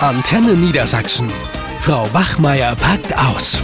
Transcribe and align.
Antenne 0.00 0.52
Niedersachsen. 0.52 1.32
Frau 1.78 2.06
Wachmeier 2.12 2.76
packt 2.76 3.16
aus. 3.16 3.62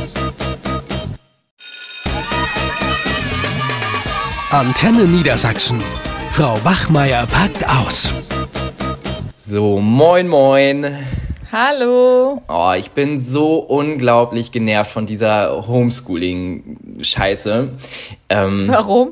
Antenne 4.50 5.04
Niedersachsen. 5.04 5.82
Frau 6.30 6.58
Wachmeier 6.64 7.26
packt 7.26 7.68
aus. 7.68 8.14
So, 9.46 9.78
moin, 9.78 10.26
moin. 10.26 10.86
Hallo. 11.54 12.40
Oh, 12.48 12.72
ich 12.78 12.92
bin 12.92 13.22
so 13.22 13.58
unglaublich 13.58 14.52
genervt 14.52 14.90
von 14.90 15.04
dieser 15.04 15.68
Homeschooling-Scheiße. 15.68 17.68
Ähm, 18.30 18.64
Warum? 18.68 19.10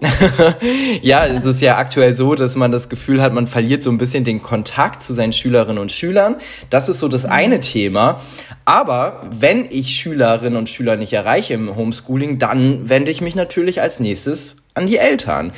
ja, 1.02 1.26
es 1.26 1.44
ist 1.44 1.60
ja 1.60 1.76
aktuell 1.76 2.14
so, 2.14 2.34
dass 2.34 2.56
man 2.56 2.72
das 2.72 2.88
Gefühl 2.88 3.20
hat, 3.20 3.34
man 3.34 3.46
verliert 3.46 3.82
so 3.82 3.90
ein 3.90 3.98
bisschen 3.98 4.24
den 4.24 4.42
Kontakt 4.42 5.02
zu 5.02 5.12
seinen 5.12 5.34
Schülerinnen 5.34 5.76
und 5.76 5.92
Schülern. 5.92 6.36
Das 6.70 6.88
ist 6.88 7.00
so 7.00 7.08
das 7.08 7.24
mhm. 7.24 7.32
eine 7.32 7.60
Thema. 7.60 8.22
Aber 8.64 9.20
wenn 9.30 9.66
ich 9.70 9.90
Schülerinnen 9.90 10.56
und 10.56 10.70
Schüler 10.70 10.96
nicht 10.96 11.12
erreiche 11.12 11.52
im 11.52 11.76
Homeschooling, 11.76 12.38
dann 12.38 12.88
wende 12.88 13.10
ich 13.10 13.20
mich 13.20 13.34
natürlich 13.34 13.82
als 13.82 14.00
nächstes 14.00 14.56
an 14.72 14.86
die 14.86 14.96
Eltern. 14.96 15.52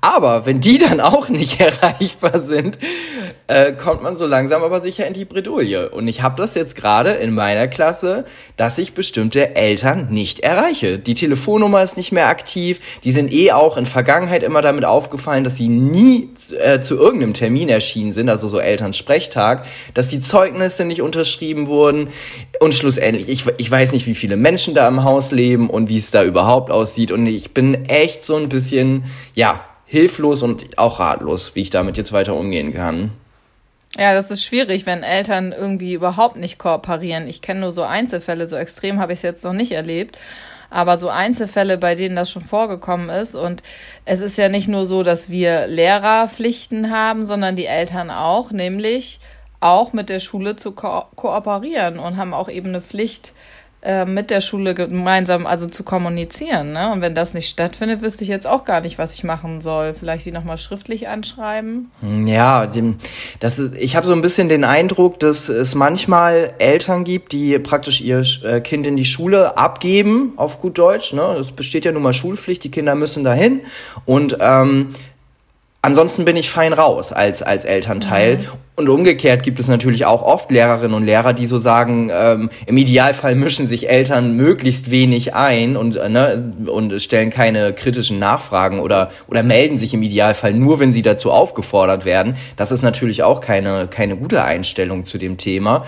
Aber 0.00 0.44
wenn 0.44 0.60
die 0.60 0.76
dann 0.76 1.00
auch 1.00 1.28
nicht 1.28 1.60
erreichbar 1.60 2.40
sind, 2.40 2.78
äh, 3.46 3.72
kommt 3.72 4.02
man 4.02 4.16
so 4.16 4.26
langsam 4.26 4.62
aber 4.62 4.80
sicher 4.80 5.06
in 5.06 5.14
die 5.14 5.24
Bredouille. 5.24 5.90
Und 5.90 6.08
ich 6.08 6.22
habe 6.22 6.40
das 6.40 6.54
jetzt 6.54 6.76
gerade 6.76 7.10
in 7.10 7.34
meiner 7.34 7.68
Klasse, 7.68 8.24
dass 8.56 8.78
ich 8.78 8.94
bestimmte 8.94 9.56
Eltern 9.56 10.08
nicht 10.10 10.40
erreiche. 10.40 10.98
Die 10.98 11.14
Telefonnummer 11.14 11.82
ist 11.82 11.96
nicht 11.96 12.12
mehr 12.12 12.28
aktiv. 12.28 12.80
Die 13.04 13.12
sind 13.12 13.32
eh 13.32 13.52
auch 13.52 13.76
in 13.76 13.86
Vergangenheit 13.86 14.42
immer 14.42 14.62
damit 14.62 14.84
aufgefallen, 14.84 15.44
dass 15.44 15.56
sie 15.56 15.68
nie 15.68 16.30
äh, 16.58 16.80
zu 16.80 16.96
irgendeinem 16.96 17.34
Termin 17.34 17.68
erschienen 17.68 18.12
sind, 18.12 18.28
also 18.28 18.48
so 18.48 18.58
Elternsprechtag, 18.58 19.66
dass 19.94 20.08
die 20.08 20.20
Zeugnisse 20.20 20.84
nicht 20.84 21.02
unterschrieben 21.02 21.66
wurden. 21.66 22.08
Und 22.60 22.74
schlussendlich, 22.74 23.28
ich, 23.28 23.44
ich 23.58 23.70
weiß 23.70 23.92
nicht, 23.92 24.06
wie 24.06 24.14
viele 24.14 24.36
Menschen 24.36 24.74
da 24.74 24.88
im 24.88 25.04
Haus 25.04 25.30
leben 25.30 25.70
und 25.70 25.88
wie 25.88 25.98
es 25.98 26.10
da 26.10 26.24
überhaupt 26.24 26.70
aussieht. 26.70 27.12
Und 27.12 27.26
ich 27.26 27.54
bin 27.54 27.84
echt 27.86 28.24
so 28.24 28.36
ein 28.36 28.48
bisschen, 28.48 29.04
ja, 29.34 29.64
hilflos 29.96 30.42
und 30.42 30.78
auch 30.78 31.00
ratlos, 31.00 31.54
wie 31.54 31.62
ich 31.62 31.70
damit 31.70 31.96
jetzt 31.96 32.12
weiter 32.12 32.34
umgehen 32.34 32.74
kann. 32.74 33.12
Ja, 33.96 34.12
das 34.12 34.30
ist 34.30 34.44
schwierig, 34.44 34.84
wenn 34.84 35.02
Eltern 35.02 35.52
irgendwie 35.52 35.94
überhaupt 35.94 36.36
nicht 36.36 36.58
kooperieren. 36.58 37.26
Ich 37.28 37.40
kenne 37.40 37.60
nur 37.60 37.72
so 37.72 37.82
Einzelfälle, 37.82 38.46
so 38.46 38.56
extrem 38.56 39.00
habe 39.00 39.14
ich 39.14 39.20
es 39.20 39.22
jetzt 39.22 39.44
noch 39.44 39.54
nicht 39.54 39.72
erlebt. 39.72 40.18
Aber 40.68 40.98
so 40.98 41.08
Einzelfälle, 41.08 41.78
bei 41.78 41.94
denen 41.94 42.16
das 42.16 42.30
schon 42.30 42.42
vorgekommen 42.42 43.08
ist. 43.08 43.34
Und 43.34 43.62
es 44.04 44.20
ist 44.20 44.36
ja 44.36 44.50
nicht 44.50 44.68
nur 44.68 44.84
so, 44.84 45.02
dass 45.02 45.30
wir 45.30 45.66
Lehrerpflichten 45.66 46.90
haben, 46.90 47.24
sondern 47.24 47.56
die 47.56 47.66
Eltern 47.66 48.10
auch, 48.10 48.50
nämlich 48.50 49.20
auch 49.60 49.94
mit 49.94 50.10
der 50.10 50.20
Schule 50.20 50.56
zu 50.56 50.72
ko 50.72 51.04
kooperieren 51.14 51.98
und 51.98 52.18
haben 52.18 52.34
auch 52.34 52.50
eben 52.50 52.68
eine 52.68 52.82
Pflicht, 52.82 53.32
äh, 53.86 54.04
mit 54.04 54.30
der 54.30 54.40
Schule 54.40 54.74
gemeinsam 54.74 55.46
also 55.46 55.66
zu 55.66 55.84
kommunizieren. 55.84 56.72
Ne? 56.72 56.90
Und 56.90 57.02
wenn 57.02 57.14
das 57.14 57.34
nicht 57.34 57.48
stattfindet, 57.48 58.02
wüsste 58.02 58.24
ich 58.24 58.28
jetzt 58.28 58.44
auch 58.44 58.64
gar 58.64 58.80
nicht, 58.80 58.98
was 58.98 59.14
ich 59.14 59.22
machen 59.22 59.60
soll. 59.60 59.94
Vielleicht 59.94 60.26
die 60.26 60.32
nochmal 60.32 60.58
schriftlich 60.58 61.08
anschreiben? 61.08 61.92
Hm, 62.00 62.26
ja, 62.26 62.66
das 63.38 63.60
ist, 63.60 63.76
ich 63.76 63.94
habe 63.94 64.04
so 64.04 64.12
ein 64.12 64.22
bisschen 64.22 64.48
den 64.48 64.64
Eindruck, 64.64 65.20
dass 65.20 65.48
es 65.48 65.76
manchmal 65.76 66.54
Eltern 66.58 67.04
gibt, 67.04 67.30
die 67.30 67.60
praktisch 67.60 68.00
ihr 68.00 68.24
äh, 68.42 68.60
Kind 68.60 68.88
in 68.88 68.96
die 68.96 69.04
Schule 69.04 69.56
abgeben, 69.56 70.32
auf 70.34 70.60
gut 70.60 70.78
Deutsch. 70.78 71.12
Ne? 71.12 71.36
Es 71.38 71.52
besteht 71.52 71.84
ja 71.84 71.92
nun 71.92 72.02
mal 72.02 72.12
Schulpflicht, 72.12 72.64
die 72.64 72.72
Kinder 72.72 72.96
müssen 72.96 73.22
dahin. 73.22 73.60
Und 74.04 74.36
ähm, 74.40 74.94
Ansonsten 75.86 76.24
bin 76.24 76.34
ich 76.34 76.50
fein 76.50 76.72
raus 76.72 77.12
als, 77.12 77.44
als 77.44 77.64
Elternteil. 77.64 78.38
Mhm. 78.38 78.44
Und 78.74 78.88
umgekehrt 78.88 79.44
gibt 79.44 79.60
es 79.60 79.68
natürlich 79.68 80.04
auch 80.04 80.20
oft 80.20 80.50
Lehrerinnen 80.50 80.94
und 80.94 81.04
Lehrer, 81.04 81.32
die 81.32 81.46
so 81.46 81.58
sagen, 81.58 82.10
ähm, 82.12 82.50
im 82.66 82.76
Idealfall 82.76 83.36
mischen 83.36 83.68
sich 83.68 83.88
Eltern 83.88 84.32
möglichst 84.32 84.90
wenig 84.90 85.34
ein 85.34 85.76
und, 85.76 85.94
äh, 85.94 86.08
ne, 86.08 86.52
und 86.66 87.00
stellen 87.00 87.30
keine 87.30 87.72
kritischen 87.72 88.18
Nachfragen 88.18 88.80
oder, 88.80 89.12
oder 89.28 89.44
melden 89.44 89.78
sich 89.78 89.94
im 89.94 90.02
Idealfall 90.02 90.54
nur, 90.54 90.80
wenn 90.80 90.90
sie 90.90 91.02
dazu 91.02 91.30
aufgefordert 91.30 92.04
werden. 92.04 92.34
Das 92.56 92.72
ist 92.72 92.82
natürlich 92.82 93.22
auch 93.22 93.40
keine, 93.40 93.86
keine 93.86 94.16
gute 94.16 94.42
Einstellung 94.42 95.04
zu 95.04 95.18
dem 95.18 95.36
Thema. 95.36 95.86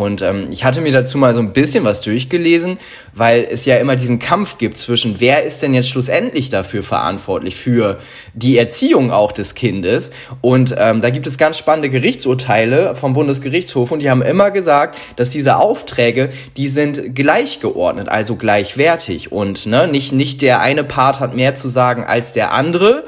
Und 0.00 0.22
ähm, 0.22 0.48
ich 0.50 0.64
hatte 0.64 0.80
mir 0.80 0.92
dazu 0.92 1.18
mal 1.18 1.34
so 1.34 1.40
ein 1.40 1.52
bisschen 1.52 1.84
was 1.84 2.00
durchgelesen, 2.00 2.78
weil 3.12 3.46
es 3.50 3.66
ja 3.66 3.76
immer 3.76 3.96
diesen 3.96 4.18
Kampf 4.18 4.56
gibt 4.56 4.78
zwischen, 4.78 5.20
wer 5.20 5.44
ist 5.44 5.62
denn 5.62 5.74
jetzt 5.74 5.90
schlussendlich 5.90 6.48
dafür 6.48 6.82
verantwortlich, 6.82 7.56
für 7.56 7.98
die 8.32 8.56
Erziehung 8.56 9.10
auch 9.10 9.30
des 9.30 9.54
Kindes. 9.54 10.10
Und 10.40 10.74
ähm, 10.78 11.02
da 11.02 11.10
gibt 11.10 11.26
es 11.26 11.36
ganz 11.36 11.58
spannende 11.58 11.90
Gerichtsurteile 11.90 12.94
vom 12.94 13.12
Bundesgerichtshof 13.12 13.90
und 13.92 14.00
die 14.00 14.08
haben 14.08 14.22
immer 14.22 14.50
gesagt, 14.50 14.96
dass 15.16 15.28
diese 15.28 15.58
Aufträge, 15.58 16.30
die 16.56 16.68
sind 16.68 17.14
gleichgeordnet, 17.14 18.08
also 18.08 18.36
gleichwertig. 18.36 19.30
Und 19.32 19.66
ne, 19.66 19.86
nicht, 19.86 20.14
nicht 20.14 20.40
der 20.40 20.60
eine 20.60 20.82
Part 20.82 21.20
hat 21.20 21.34
mehr 21.34 21.54
zu 21.56 21.68
sagen 21.68 22.04
als 22.04 22.32
der 22.32 22.52
andere, 22.52 23.04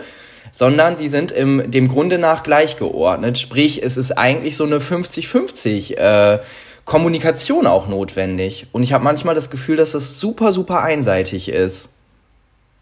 sondern 0.51 0.97
sie 0.97 1.09
sind 1.09 1.33
im, 1.33 1.71
dem 1.71 1.89
Grunde 1.89 2.19
nach 2.19 2.43
gleichgeordnet. 2.43 3.39
Sprich, 3.39 3.83
es 3.83 3.97
ist 3.97 4.13
eigentlich 4.19 4.59
so 4.59 4.65
eine 4.65 4.77
50-50 4.77 5.97
äh, 5.97 6.41
Kommunikation 6.85 7.67
auch 7.67 7.89
notwendig. 7.89 8.67
Und 8.73 8.83
ich 8.83 8.93
habe 8.93 9.05
manchmal 9.05 9.35
das 9.35 9.51
Gefühl, 9.51 9.77
dass 9.77 9.93
das 9.93 10.19
super, 10.19 10.53
super 10.53 10.83
einseitig 10.83 11.49
ist. 11.49 11.91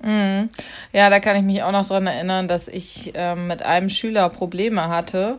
Mhm. 0.02 0.48
Ja, 0.92 1.10
da 1.10 1.20
kann 1.20 1.36
ich 1.36 1.42
mich 1.42 1.62
auch 1.62 1.72
noch 1.72 1.86
dran 1.86 2.06
erinnern, 2.06 2.48
dass 2.48 2.68
ich 2.68 3.14
äh, 3.14 3.34
mit 3.34 3.62
einem 3.62 3.88
Schüler 3.88 4.28
Probleme 4.30 4.88
hatte 4.88 5.38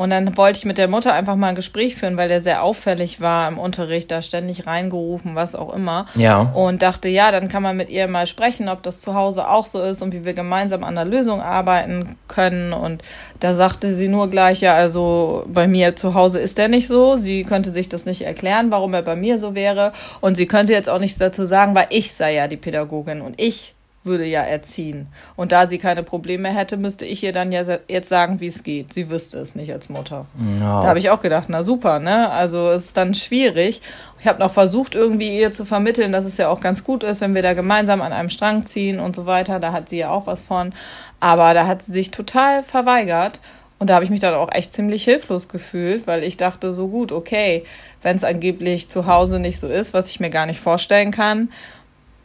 und 0.00 0.08
dann 0.08 0.34
wollte 0.38 0.56
ich 0.56 0.64
mit 0.64 0.78
der 0.78 0.88
Mutter 0.88 1.12
einfach 1.12 1.36
mal 1.36 1.48
ein 1.48 1.54
Gespräch 1.54 1.94
führen, 1.94 2.16
weil 2.16 2.30
der 2.30 2.40
sehr 2.40 2.62
auffällig 2.62 3.20
war 3.20 3.46
im 3.46 3.58
Unterricht, 3.58 4.10
da 4.10 4.22
ständig 4.22 4.66
reingerufen, 4.66 5.34
was 5.34 5.54
auch 5.54 5.74
immer. 5.74 6.06
Ja. 6.14 6.40
Und 6.40 6.80
dachte, 6.80 7.10
ja, 7.10 7.30
dann 7.30 7.48
kann 7.48 7.62
man 7.62 7.76
mit 7.76 7.90
ihr 7.90 8.08
mal 8.08 8.26
sprechen, 8.26 8.70
ob 8.70 8.82
das 8.82 9.02
zu 9.02 9.14
Hause 9.14 9.46
auch 9.46 9.66
so 9.66 9.82
ist 9.82 10.00
und 10.00 10.14
wie 10.14 10.24
wir 10.24 10.32
gemeinsam 10.32 10.84
an 10.84 10.94
der 10.94 11.04
Lösung 11.04 11.42
arbeiten 11.42 12.16
können. 12.28 12.72
Und 12.72 13.02
da 13.40 13.52
sagte 13.52 13.92
sie 13.92 14.08
nur 14.08 14.30
gleich, 14.30 14.62
ja, 14.62 14.74
also 14.74 15.44
bei 15.48 15.68
mir 15.68 15.94
zu 15.96 16.14
Hause 16.14 16.40
ist 16.40 16.56
der 16.56 16.68
nicht 16.68 16.88
so. 16.88 17.16
Sie 17.16 17.44
könnte 17.44 17.68
sich 17.68 17.90
das 17.90 18.06
nicht 18.06 18.22
erklären, 18.22 18.72
warum 18.72 18.94
er 18.94 19.02
bei 19.02 19.16
mir 19.16 19.38
so 19.38 19.54
wäre. 19.54 19.92
Und 20.22 20.38
sie 20.38 20.46
könnte 20.46 20.72
jetzt 20.72 20.88
auch 20.88 20.98
nichts 20.98 21.18
dazu 21.18 21.44
sagen, 21.44 21.74
weil 21.74 21.88
ich 21.90 22.14
sei 22.14 22.32
ja 22.32 22.48
die 22.48 22.56
Pädagogin 22.56 23.20
und 23.20 23.38
ich 23.38 23.74
würde 24.02 24.24
ja 24.24 24.42
erziehen. 24.42 25.08
Und 25.36 25.52
da 25.52 25.66
sie 25.66 25.76
keine 25.76 26.02
Probleme 26.02 26.48
hätte, 26.48 26.78
müsste 26.78 27.04
ich 27.04 27.22
ihr 27.22 27.32
dann 27.32 27.52
ja 27.52 27.64
jetzt 27.86 28.08
sagen, 28.08 28.40
wie 28.40 28.46
es 28.46 28.62
geht. 28.62 28.94
Sie 28.94 29.10
wüsste 29.10 29.38
es 29.38 29.54
nicht 29.54 29.72
als 29.72 29.90
Mutter. 29.90 30.26
No. 30.38 30.80
Da 30.80 30.84
habe 30.84 30.98
ich 30.98 31.10
auch 31.10 31.20
gedacht, 31.20 31.48
na 31.50 31.62
super, 31.62 31.98
ne? 31.98 32.30
Also 32.30 32.70
es 32.70 32.86
ist 32.86 32.96
dann 32.96 33.12
schwierig. 33.12 33.82
Ich 34.18 34.26
habe 34.26 34.38
noch 34.38 34.52
versucht, 34.52 34.94
irgendwie 34.94 35.38
ihr 35.38 35.52
zu 35.52 35.66
vermitteln, 35.66 36.12
dass 36.12 36.24
es 36.24 36.38
ja 36.38 36.48
auch 36.48 36.60
ganz 36.60 36.82
gut 36.82 37.02
ist, 37.02 37.20
wenn 37.20 37.34
wir 37.34 37.42
da 37.42 37.52
gemeinsam 37.52 38.00
an 38.00 38.12
einem 38.12 38.30
Strang 38.30 38.64
ziehen 38.64 39.00
und 39.00 39.14
so 39.14 39.26
weiter. 39.26 39.60
Da 39.60 39.72
hat 39.72 39.90
sie 39.90 39.98
ja 39.98 40.10
auch 40.10 40.26
was 40.26 40.40
von. 40.40 40.72
Aber 41.20 41.52
da 41.52 41.66
hat 41.66 41.82
sie 41.82 41.92
sich 41.92 42.10
total 42.10 42.62
verweigert. 42.62 43.40
Und 43.78 43.88
da 43.88 43.94
habe 43.94 44.04
ich 44.04 44.10
mich 44.10 44.20
dann 44.20 44.34
auch 44.34 44.52
echt 44.52 44.74
ziemlich 44.74 45.04
hilflos 45.04 45.48
gefühlt, 45.48 46.06
weil 46.06 46.22
ich 46.22 46.36
dachte, 46.36 46.74
so 46.74 46.88
gut, 46.88 47.12
okay, 47.12 47.64
wenn 48.02 48.14
es 48.14 48.24
angeblich 48.24 48.90
zu 48.90 49.06
Hause 49.06 49.40
nicht 49.40 49.58
so 49.58 49.68
ist, 49.68 49.94
was 49.94 50.10
ich 50.10 50.20
mir 50.20 50.28
gar 50.28 50.44
nicht 50.44 50.60
vorstellen 50.60 51.10
kann, 51.10 51.50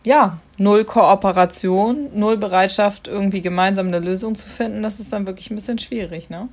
ja, 0.06 0.40
null 0.58 0.86
Kooperation, 0.86 2.08
null 2.14 2.38
Bereitschaft, 2.38 3.08
irgendwie 3.08 3.42
gemeinsam 3.42 3.88
eine 3.88 4.00
Lösung 4.00 4.36
zu 4.36 4.48
finden, 4.48 4.82
das 4.82 5.00
ist 5.00 5.12
dann 5.12 5.28
wirklich 5.28 5.52
ein 5.52 5.56
bisschen 5.56 5.80
schwierig, 5.80 6.30
ne? 6.30 6.48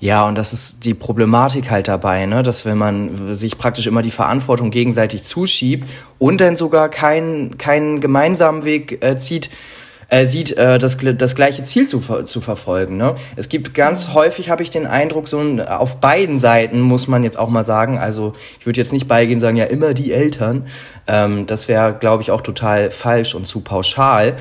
Ja, 0.00 0.26
und 0.26 0.36
das 0.36 0.52
ist 0.52 0.84
die 0.84 0.94
Problematik 0.94 1.70
halt 1.70 1.86
dabei, 1.88 2.26
ne, 2.26 2.42
dass 2.42 2.64
wenn 2.64 2.78
man 2.78 3.32
sich 3.32 3.58
praktisch 3.58 3.86
immer 3.86 4.02
die 4.02 4.10
Verantwortung 4.10 4.70
gegenseitig 4.70 5.22
zuschiebt 5.22 5.88
und 6.18 6.40
dann 6.40 6.56
sogar 6.56 6.88
keinen 6.88 7.58
keinen 7.58 8.00
gemeinsamen 8.00 8.64
Weg 8.64 9.02
äh, 9.04 9.16
zieht, 9.16 9.50
äh, 10.08 10.26
sieht, 10.26 10.52
äh, 10.52 10.78
das, 10.78 10.96
das 10.96 11.34
gleiche 11.34 11.62
Ziel 11.62 11.86
zu, 11.86 12.00
zu 12.24 12.40
verfolgen. 12.40 12.96
Ne? 12.96 13.14
Es 13.36 13.48
gibt 13.48 13.74
ganz 13.74 14.14
häufig, 14.14 14.50
habe 14.50 14.62
ich 14.62 14.70
den 14.70 14.86
Eindruck, 14.86 15.28
so 15.28 15.38
ein, 15.38 15.60
auf 15.60 16.00
beiden 16.00 16.38
Seiten 16.38 16.80
muss 16.80 17.08
man 17.08 17.24
jetzt 17.24 17.38
auch 17.38 17.48
mal 17.48 17.64
sagen, 17.64 17.98
also 17.98 18.34
ich 18.58 18.66
würde 18.66 18.80
jetzt 18.80 18.92
nicht 18.92 19.06
beigehen 19.06 19.40
sagen, 19.40 19.56
ja, 19.56 19.66
immer 19.66 19.94
die 19.94 20.12
Eltern. 20.12 20.66
Ähm, 21.06 21.46
das 21.46 21.68
wäre, 21.68 21.94
glaube 21.94 22.22
ich, 22.22 22.30
auch 22.30 22.40
total 22.40 22.90
falsch 22.90 23.34
und 23.34 23.46
zu 23.46 23.60
pauschal, 23.60 24.36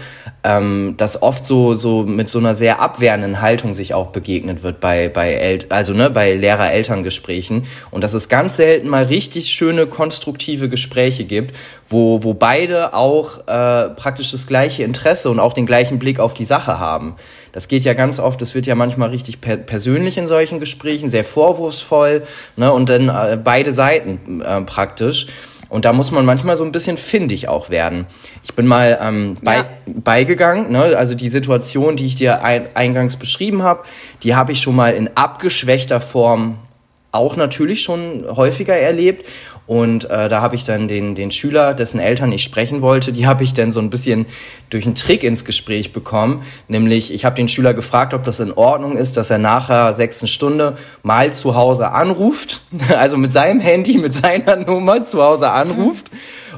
ähm, 0.47 0.93
dass 0.95 1.21
oft 1.21 1.45
so, 1.45 1.73
so 1.73 2.03
mit 2.03 2.29
so 2.29 2.39
einer 2.39 2.55
sehr 2.55 2.79
abwehrenden 2.79 3.41
Haltung 3.41 3.73
sich 3.73 3.93
auch 3.93 4.07
begegnet 4.07 4.63
wird 4.63 4.79
bei, 4.79 5.09
bei 5.09 5.33
El 5.33 5.59
also 5.67 5.93
ne, 5.93 6.09
bei 6.09 6.33
Lehrer-Elterngesprächen 6.35 7.63
und 7.91 8.03
dass 8.03 8.13
es 8.13 8.29
ganz 8.29 8.55
selten 8.55 8.87
mal 8.87 9.03
richtig 9.03 9.49
schöne, 9.49 9.87
konstruktive 9.87 10.69
Gespräche 10.69 11.25
gibt, 11.25 11.53
wo, 11.89 12.23
wo 12.23 12.33
beide 12.33 12.93
auch 12.93 13.39
äh, 13.39 13.89
praktisch 13.89 14.31
das 14.31 14.47
gleiche 14.47 14.83
Interesse 14.83 15.29
und 15.29 15.41
auch 15.41 15.51
den 15.51 15.65
gleichen 15.65 15.99
Blick 15.99 16.17
auf 16.19 16.33
die 16.33 16.45
Sache 16.45 16.79
haben. 16.79 17.17
Das 17.51 17.67
geht 17.67 17.83
ja 17.83 17.93
ganz 17.93 18.19
oft, 18.19 18.41
das 18.41 18.55
wird 18.55 18.67
ja 18.67 18.75
manchmal 18.75 19.09
richtig 19.09 19.41
per 19.41 19.57
persönlich 19.57 20.17
in 20.17 20.27
solchen 20.27 20.59
Gesprächen, 20.59 21.09
sehr 21.09 21.25
vorwurfsvoll, 21.25 22.23
ne, 22.55 22.71
und 22.71 22.87
dann 22.87 23.09
äh, 23.09 23.37
beide 23.43 23.73
Seiten 23.73 24.41
äh, 24.41 24.61
praktisch. 24.61 25.27
Und 25.69 25.85
da 25.85 25.93
muss 25.93 26.11
man 26.11 26.25
manchmal 26.25 26.55
so 26.55 26.63
ein 26.63 26.71
bisschen 26.71 26.97
findig 26.97 27.47
auch 27.47 27.69
werden. 27.69 28.05
Ich 28.43 28.53
bin 28.53 28.67
mal 28.67 28.97
ähm, 29.01 29.35
bei, 29.41 29.57
ja. 29.57 29.65
beigegangen, 29.85 30.71
ne? 30.71 30.97
also 30.97 31.15
die 31.15 31.29
Situation, 31.29 31.97
die 31.97 32.05
ich 32.05 32.15
dir 32.15 32.43
ein, 32.43 32.67
eingangs 32.73 33.17
beschrieben 33.17 33.63
habe, 33.63 33.83
die 34.23 34.35
habe 34.35 34.51
ich 34.51 34.61
schon 34.61 34.75
mal 34.75 34.93
in 34.93 35.09
abgeschwächter 35.15 35.99
Form 35.99 36.57
auch 37.11 37.35
natürlich 37.35 37.81
schon 37.81 38.25
häufiger 38.35 38.75
erlebt. 38.75 39.25
Und 39.67 40.09
äh, 40.09 40.29
da 40.29 40.41
habe 40.41 40.55
ich 40.55 40.63
dann 40.63 40.87
den, 40.87 41.13
den 41.13 41.29
Schüler, 41.29 41.73
dessen 41.73 41.99
Eltern 41.99 42.31
ich 42.31 42.41
sprechen 42.41 42.81
wollte, 42.81 43.11
die 43.11 43.27
habe 43.27 43.43
ich 43.43 43.53
dann 43.53 43.71
so 43.71 43.81
ein 43.81 43.89
bisschen 43.89 44.25
durch 44.69 44.85
einen 44.85 44.95
Trick 44.95 45.23
ins 45.23 45.43
Gespräch 45.43 45.91
bekommen. 45.91 46.41
Nämlich, 46.69 47.13
ich 47.13 47.25
habe 47.25 47.35
den 47.35 47.49
Schüler 47.49 47.73
gefragt, 47.73 48.13
ob 48.13 48.23
das 48.23 48.39
in 48.39 48.53
Ordnung 48.53 48.97
ist, 48.97 49.17
dass 49.17 49.29
er 49.29 49.37
nachher 49.37 49.91
sechsten 49.93 50.27
Stunde 50.27 50.77
mal 51.03 51.33
zu 51.33 51.55
Hause 51.55 51.91
anruft, 51.91 52.61
also 52.97 53.17
mit 53.17 53.33
seinem 53.33 53.59
Handy, 53.59 53.97
mit 53.97 54.13
seiner 54.13 54.55
Nummer 54.55 55.03
zu 55.03 55.21
Hause 55.21 55.51
anruft. 55.51 56.09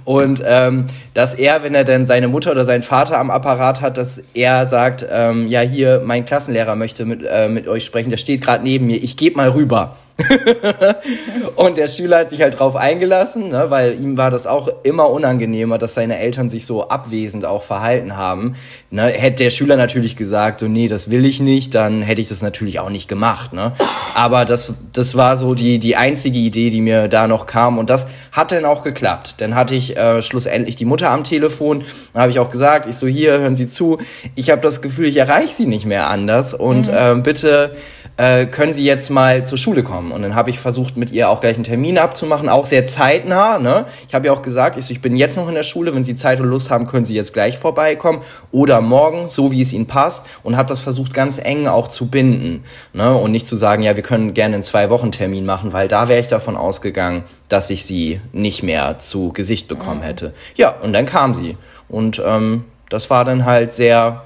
Und 0.06 0.42
ähm, 0.46 0.86
dass 1.14 1.36
er, 1.36 1.64
wenn 1.64 1.76
er 1.76 1.84
dann 1.84 2.06
seine 2.06 2.28
Mutter 2.28 2.52
oder 2.52 2.66
seinen 2.66 2.84
Vater 2.84 3.20
am 3.20 3.30
Apparat 3.30 3.82
hat, 3.82 3.98
dass 3.98 4.22
er 4.34 4.68
sagt, 4.68 5.06
ähm, 5.10 5.48
ja 5.48 5.62
hier, 5.62 6.02
mein 6.04 6.26
Klassenlehrer 6.26 6.76
möchte 6.76 7.06
mit, 7.06 7.24
äh, 7.24 7.48
mit 7.48 7.68
euch 7.68 7.86
sprechen, 7.86 8.10
der 8.10 8.18
steht 8.18 8.42
gerade 8.42 8.64
neben 8.64 8.88
mir, 8.88 8.98
ich 8.98 9.18
gebe 9.18 9.38
mal 9.38 9.50
rüber. 9.50 9.96
und 11.56 11.78
der 11.78 11.88
Schüler 11.88 12.20
hat 12.20 12.30
sich 12.30 12.42
halt 12.42 12.60
drauf 12.60 12.76
eingelassen, 12.76 13.50
ne, 13.50 13.70
weil 13.70 14.02
ihm 14.02 14.18
war 14.18 14.30
das 14.30 14.48
auch 14.48 14.70
immer 14.84 15.10
unangenehmer, 15.10 15.78
dass 15.78 15.94
seine 15.94 16.18
Eltern 16.18 16.50
sich 16.50 16.66
so 16.66 16.90
abwesend 16.90 17.46
auch 17.46 17.64
verhalten 17.64 18.18
haben. 18.18 18.56
Ne, 18.92 19.04
hätte 19.08 19.44
der 19.44 19.50
Schüler 19.50 19.78
natürlich 19.78 20.16
gesagt, 20.16 20.60
so 20.60 20.68
nee, 20.68 20.88
das 20.88 21.10
will 21.10 21.26
ich 21.26 21.40
nicht, 21.40 21.76
dann 21.76 22.02
hätte 22.02 22.22
ich 22.22 22.28
das 22.28 22.42
natürlich 22.42 22.80
auch 22.80 22.90
nicht 22.90 23.08
gemacht. 23.08 23.54
Ne? 23.54 23.74
Aber 24.14 24.46
das, 24.46 24.74
das 24.94 25.16
war 25.16 25.38
so 25.38 25.54
die, 25.54 25.80
die 25.80 25.96
einzige 25.96 26.40
Idee, 26.40 26.70
die 26.70 26.82
mir 26.82 27.08
da 27.08 27.28
noch 27.28 27.46
kam 27.46 27.78
und 27.78 27.90
das 27.90 28.08
hat 28.32 28.52
dann 28.52 28.66
auch 28.66 28.84
geklappt. 28.84 29.36
Dann 29.38 29.56
hatte 29.56 29.76
ich 29.76 29.89
äh, 29.98 30.22
schlussendlich 30.22 30.76
die 30.76 30.86
Mutter 30.86 31.10
am 31.10 31.24
Telefon, 31.24 31.84
dann 32.14 32.22
habe 32.22 32.32
ich 32.32 32.40
auch 32.40 32.50
gesagt, 32.50 32.86
ich 32.88 32.96
so 32.96 33.08
hier, 33.08 33.40
hören 33.40 33.56
Sie 33.56 33.68
zu, 33.68 33.98
ich 34.36 34.50
habe 34.50 34.62
das 34.62 34.82
Gefühl, 34.82 35.08
ich 35.08 35.18
erreiche 35.18 35.54
Sie 35.54 35.66
nicht 35.66 35.86
mehr 35.86 36.10
anders. 36.10 36.54
Und 36.54 36.88
mhm. 36.88 36.94
äh, 36.94 37.16
bitte 37.16 37.76
äh, 38.20 38.48
können 38.48 38.74
Sie 38.74 38.84
jetzt 38.84 39.10
mal 39.10 39.46
zur 39.46 39.58
Schule 39.58 39.82
kommen? 39.82 40.12
Und 40.12 40.24
dann 40.24 40.36
habe 40.36 40.50
ich 40.50 40.60
versucht, 40.60 40.98
mit 40.98 41.12
ihr 41.12 41.30
auch 41.30 41.40
gleich 41.40 41.56
einen 41.56 41.64
Termin 41.64 41.98
abzumachen, 41.98 42.50
auch 42.50 42.66
sehr 42.66 42.86
zeitnah. 42.86 43.60
Ne? 43.60 43.86
Ich 44.10 44.14
habe 44.14 44.28
ja 44.28 44.34
auch 44.34 44.42
gesagt, 44.42 44.76
ich, 44.76 44.84
so, 44.84 44.92
ich 44.92 45.00
bin 45.00 45.16
jetzt 45.16 45.38
noch 45.38 45.48
in 45.48 45.56
der 45.56 45.64
Schule, 45.64 45.96
wenn 45.96 46.04
Sie 46.04 46.16
Zeit 46.16 46.42
und 46.42 46.48
Lust 46.48 46.70
haben, 46.70 46.86
können 46.86 47.06
Sie 47.06 47.16
jetzt 47.16 47.34
gleich 47.34 47.58
vorbeikommen 47.58 48.22
oder 48.52 48.82
morgen, 48.82 49.30
so 49.30 49.54
wie 49.54 49.62
es 49.62 49.72
Ihnen 49.72 49.86
passt. 49.86 50.26
Und 50.44 50.58
habe 50.58 50.68
das 50.68 50.82
versucht, 50.82 51.14
ganz 51.14 51.40
eng 51.42 51.68
auch 51.68 51.88
zu 51.88 52.08
binden. 52.08 52.66
Ne? 52.92 53.14
Und 53.14 53.32
nicht 53.32 53.48
zu 53.48 53.56
sagen, 53.56 53.84
ja, 53.84 53.96
wir 53.96 54.04
können 54.04 54.34
gerne 54.34 54.56
einen 54.56 54.64
zwei 54.64 54.90
Wochen 54.90 55.14
Termin 55.14 55.46
machen, 55.46 55.72
weil 55.72 55.88
da 55.88 56.10
wäre 56.10 56.20
ich 56.20 56.28
davon 56.28 56.58
ausgegangen, 56.58 57.24
dass 57.48 57.70
ich 57.70 57.86
sie 57.86 58.20
nicht 58.34 58.64
mehr 58.64 59.00
zu 59.00 59.32
Gesicht 59.32 59.70
bekommen 59.70 60.02
hätte. 60.02 60.34
Ja, 60.56 60.76
und 60.84 60.92
dann 60.92 61.06
kam 61.06 61.34
sie. 61.36 61.56
Und 61.88 62.22
ähm, 62.26 62.66
das 62.90 63.10
war 63.10 63.24
dann 63.24 63.46
halt 63.46 63.72
sehr 63.72 64.24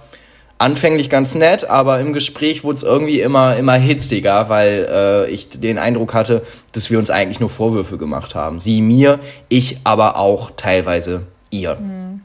anfänglich 0.64 1.10
ganz 1.10 1.36
nett, 1.36 1.70
aber 1.70 2.00
im 2.00 2.14
Gespräch 2.14 2.64
wurde 2.64 2.78
es 2.78 2.84
irgendwie 2.84 3.20
immer, 3.20 3.58
immer 3.58 3.74
hitziger, 3.74 4.48
weil 4.48 4.88
äh, 4.90 5.30
ich 5.30 5.50
den 5.50 5.78
Eindruck 5.78 6.14
hatte, 6.14 6.42
dass 6.72 6.90
wir 6.90 7.00
uns 7.00 7.10
eigentlich 7.10 7.42
nur 7.42 7.50
Vorwürfe 7.50 7.98
gemacht 7.98 8.34
haben. 8.34 8.62
Sie 8.62 8.82
mir, 8.82 9.20
ich 9.50 9.80
aber 9.84 10.16
auch 10.16 10.52
teilweise 10.56 11.24
ihr. 11.50 11.76
Mhm. 11.76 12.22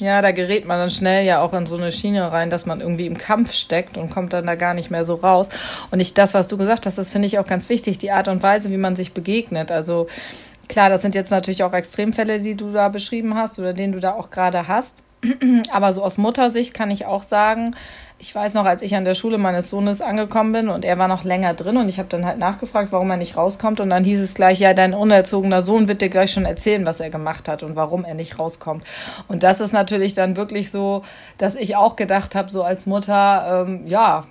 Ja, 0.00 0.20
da 0.20 0.32
gerät 0.32 0.66
man 0.66 0.78
dann 0.78 0.90
schnell 0.90 1.24
ja 1.24 1.40
auch 1.40 1.52
in 1.52 1.66
so 1.66 1.76
eine 1.76 1.92
Schiene 1.92 2.32
rein, 2.32 2.50
dass 2.50 2.66
man 2.66 2.80
irgendwie 2.80 3.06
im 3.06 3.16
Kampf 3.16 3.52
steckt 3.52 3.96
und 3.96 4.10
kommt 4.10 4.32
dann 4.32 4.44
da 4.44 4.56
gar 4.56 4.74
nicht 4.74 4.90
mehr 4.90 5.04
so 5.04 5.14
raus. 5.14 5.48
Und 5.90 6.00
ich, 6.00 6.14
das, 6.14 6.34
was 6.34 6.48
du 6.48 6.58
gesagt 6.58 6.84
hast, 6.84 6.98
das 6.98 7.12
finde 7.12 7.26
ich 7.26 7.38
auch 7.38 7.46
ganz 7.46 7.68
wichtig, 7.68 7.96
die 7.96 8.10
Art 8.10 8.26
und 8.26 8.42
Weise, 8.42 8.70
wie 8.70 8.76
man 8.76 8.96
sich 8.96 9.14
begegnet. 9.14 9.70
Also 9.70 10.08
klar, 10.68 10.90
das 10.90 11.02
sind 11.02 11.14
jetzt 11.14 11.30
natürlich 11.30 11.62
auch 11.62 11.72
Extremfälle, 11.72 12.40
die 12.40 12.56
du 12.56 12.72
da 12.72 12.88
beschrieben 12.88 13.36
hast 13.36 13.58
oder 13.60 13.72
den 13.72 13.92
du 13.92 14.00
da 14.00 14.14
auch 14.14 14.30
gerade 14.30 14.66
hast. 14.66 15.04
Aber 15.72 15.92
so 15.92 16.02
aus 16.02 16.18
Muttersicht 16.18 16.74
kann 16.74 16.90
ich 16.90 17.06
auch 17.06 17.22
sagen, 17.22 17.74
ich 18.18 18.34
weiß 18.34 18.54
noch, 18.54 18.64
als 18.64 18.80
ich 18.80 18.94
an 18.96 19.04
der 19.04 19.14
Schule 19.14 19.38
meines 19.38 19.68
Sohnes 19.68 20.00
angekommen 20.00 20.52
bin 20.52 20.68
und 20.68 20.84
er 20.84 20.96
war 20.98 21.08
noch 21.08 21.24
länger 21.24 21.52
drin 21.52 21.76
und 21.76 21.88
ich 21.88 21.98
habe 21.98 22.08
dann 22.08 22.24
halt 22.24 22.38
nachgefragt, 22.38 22.88
warum 22.90 23.10
er 23.10 23.16
nicht 23.16 23.36
rauskommt 23.36 23.80
und 23.80 23.90
dann 23.90 24.04
hieß 24.04 24.20
es 24.20 24.34
gleich, 24.34 24.60
ja, 24.60 24.72
dein 24.72 24.94
unerzogener 24.94 25.62
Sohn 25.62 25.88
wird 25.88 26.00
dir 26.00 26.08
gleich 26.08 26.32
schon 26.32 26.46
erzählen, 26.46 26.86
was 26.86 27.00
er 27.00 27.10
gemacht 27.10 27.48
hat 27.48 27.62
und 27.62 27.76
warum 27.76 28.04
er 28.04 28.14
nicht 28.14 28.38
rauskommt. 28.38 28.84
Und 29.28 29.42
das 29.42 29.60
ist 29.60 29.72
natürlich 29.72 30.14
dann 30.14 30.36
wirklich 30.36 30.70
so, 30.70 31.02
dass 31.38 31.54
ich 31.54 31.76
auch 31.76 31.96
gedacht 31.96 32.34
habe, 32.34 32.50
so 32.50 32.62
als 32.62 32.86
Mutter, 32.86 33.66
ähm, 33.66 33.82
ja, 33.86 34.24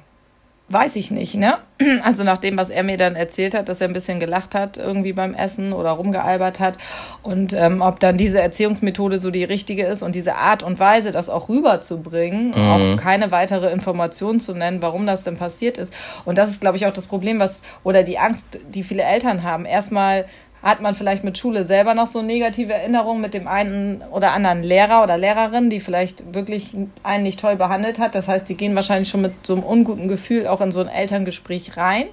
weiß 0.69 0.95
ich 0.95 1.11
nicht, 1.11 1.35
ne? 1.35 1.57
Also 2.03 2.23
nach 2.23 2.37
dem, 2.37 2.57
was 2.57 2.69
er 2.69 2.83
mir 2.83 2.97
dann 2.97 3.15
erzählt 3.15 3.53
hat, 3.53 3.69
dass 3.69 3.81
er 3.81 3.87
ein 3.87 3.93
bisschen 3.93 4.19
gelacht 4.19 4.55
hat 4.55 4.77
irgendwie 4.77 5.13
beim 5.13 5.33
Essen 5.33 5.73
oder 5.73 5.91
rumgealbert 5.91 6.59
hat 6.59 6.77
und 7.21 7.53
ähm, 7.53 7.81
ob 7.81 7.99
dann 7.99 8.17
diese 8.17 8.41
Erziehungsmethode 8.41 9.19
so 9.19 9.31
die 9.31 9.43
richtige 9.43 9.85
ist 9.85 10.01
und 10.01 10.15
diese 10.15 10.35
Art 10.35 10.63
und 10.63 10.79
Weise, 10.79 11.11
das 11.11 11.29
auch 11.29 11.49
rüberzubringen, 11.49 12.49
mhm. 12.49 12.55
auch 12.55 12.97
keine 12.97 13.31
weitere 13.31 13.71
Information 13.71 14.39
zu 14.39 14.53
nennen, 14.53 14.81
warum 14.81 15.05
das 15.05 15.23
denn 15.23 15.37
passiert 15.37 15.77
ist. 15.77 15.93
Und 16.25 16.37
das 16.37 16.49
ist, 16.49 16.61
glaube 16.61 16.77
ich, 16.77 16.85
auch 16.85 16.93
das 16.93 17.07
Problem, 17.07 17.39
was 17.39 17.61
oder 17.83 18.03
die 18.03 18.17
Angst, 18.17 18.59
die 18.69 18.83
viele 18.83 19.03
Eltern 19.03 19.43
haben. 19.43 19.65
Erstmal 19.65 20.25
hat 20.63 20.81
man 20.81 20.95
vielleicht 20.95 21.25
mit 21.25 21.37
Schule 21.37 21.65
selber 21.65 21.93
noch 21.93 22.07
so 22.07 22.21
negative 22.21 22.73
Erinnerungen 22.73 23.21
mit 23.21 23.33
dem 23.33 23.49
einen 23.49 24.01
oder 24.11 24.31
anderen 24.31 24.63
Lehrer 24.63 25.03
oder 25.03 25.17
Lehrerin, 25.17 25.69
die 25.69 25.81
vielleicht 25.81 26.33
wirklich 26.33 26.75
einen 27.03 27.23
nicht 27.23 27.41
toll 27.41 27.57
behandelt 27.57 27.99
hat. 27.99 28.15
Das 28.15 28.29
heißt, 28.29 28.47
die 28.47 28.55
gehen 28.55 28.73
wahrscheinlich 28.73 29.09
schon 29.09 29.21
mit 29.21 29.45
so 29.45 29.53
einem 29.53 29.63
unguten 29.63 30.07
Gefühl 30.07 30.47
auch 30.47 30.61
in 30.61 30.71
so 30.71 30.79
ein 30.79 30.87
Elterngespräch 30.87 31.75
rein. 31.75 32.05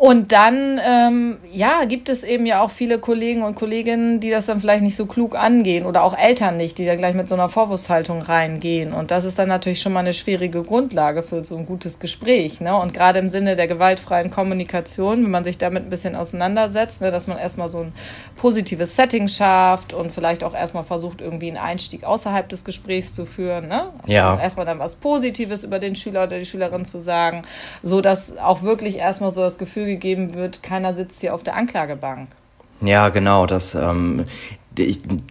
Und 0.00 0.32
dann, 0.32 0.80
ähm, 0.82 1.36
ja, 1.52 1.84
gibt 1.84 2.08
es 2.08 2.24
eben 2.24 2.46
ja 2.46 2.62
auch 2.62 2.70
viele 2.70 2.98
Kollegen 2.98 3.42
und 3.42 3.54
Kolleginnen, 3.54 4.18
die 4.18 4.30
das 4.30 4.46
dann 4.46 4.58
vielleicht 4.58 4.82
nicht 4.82 4.96
so 4.96 5.04
klug 5.04 5.36
angehen 5.36 5.84
oder 5.84 6.04
auch 6.04 6.16
Eltern 6.16 6.56
nicht, 6.56 6.78
die 6.78 6.86
da 6.86 6.94
gleich 6.94 7.14
mit 7.14 7.28
so 7.28 7.34
einer 7.34 7.50
Vorwurfshaltung 7.50 8.22
reingehen. 8.22 8.94
Und 8.94 9.10
das 9.10 9.24
ist 9.24 9.38
dann 9.38 9.48
natürlich 9.50 9.82
schon 9.82 9.92
mal 9.92 10.00
eine 10.00 10.14
schwierige 10.14 10.62
Grundlage 10.62 11.22
für 11.22 11.44
so 11.44 11.54
ein 11.54 11.66
gutes 11.66 11.98
Gespräch. 11.98 12.62
Ne? 12.62 12.74
Und 12.74 12.94
gerade 12.94 13.18
im 13.18 13.28
Sinne 13.28 13.56
der 13.56 13.66
gewaltfreien 13.66 14.30
Kommunikation, 14.30 15.22
wenn 15.22 15.30
man 15.30 15.44
sich 15.44 15.58
damit 15.58 15.84
ein 15.84 15.90
bisschen 15.90 16.16
auseinandersetzt, 16.16 17.02
ne, 17.02 17.10
dass 17.10 17.26
man 17.26 17.36
erstmal 17.36 17.68
so 17.68 17.80
ein 17.80 17.92
positives 18.36 18.96
Setting 18.96 19.28
schafft 19.28 19.92
und 19.92 20.14
vielleicht 20.14 20.44
auch 20.44 20.54
erstmal 20.54 20.84
versucht, 20.84 21.20
irgendwie 21.20 21.48
einen 21.48 21.58
Einstieg 21.58 22.04
außerhalb 22.04 22.48
des 22.48 22.64
Gesprächs 22.64 23.12
zu 23.12 23.26
führen. 23.26 23.68
Ne? 23.68 23.90
Ja. 24.06 24.32
Und 24.32 24.40
erstmal 24.40 24.64
dann 24.64 24.78
was 24.78 24.96
Positives 24.96 25.62
über 25.62 25.78
den 25.78 25.94
Schüler 25.94 26.22
oder 26.22 26.38
die 26.38 26.46
Schülerin 26.46 26.86
zu 26.86 27.00
sagen, 27.00 27.42
so 27.82 28.00
dass 28.00 28.38
auch 28.38 28.62
wirklich 28.62 28.96
erstmal 28.96 29.30
so 29.30 29.42
das 29.42 29.58
Gefühl 29.58 29.89
gegeben 29.90 30.34
wird, 30.34 30.62
keiner 30.62 30.94
sitzt 30.94 31.20
hier 31.20 31.34
auf 31.34 31.42
der 31.42 31.56
Anklagebank. 31.56 32.28
Ja, 32.80 33.10
genau. 33.10 33.46
Das, 33.46 33.74
ähm, 33.74 34.24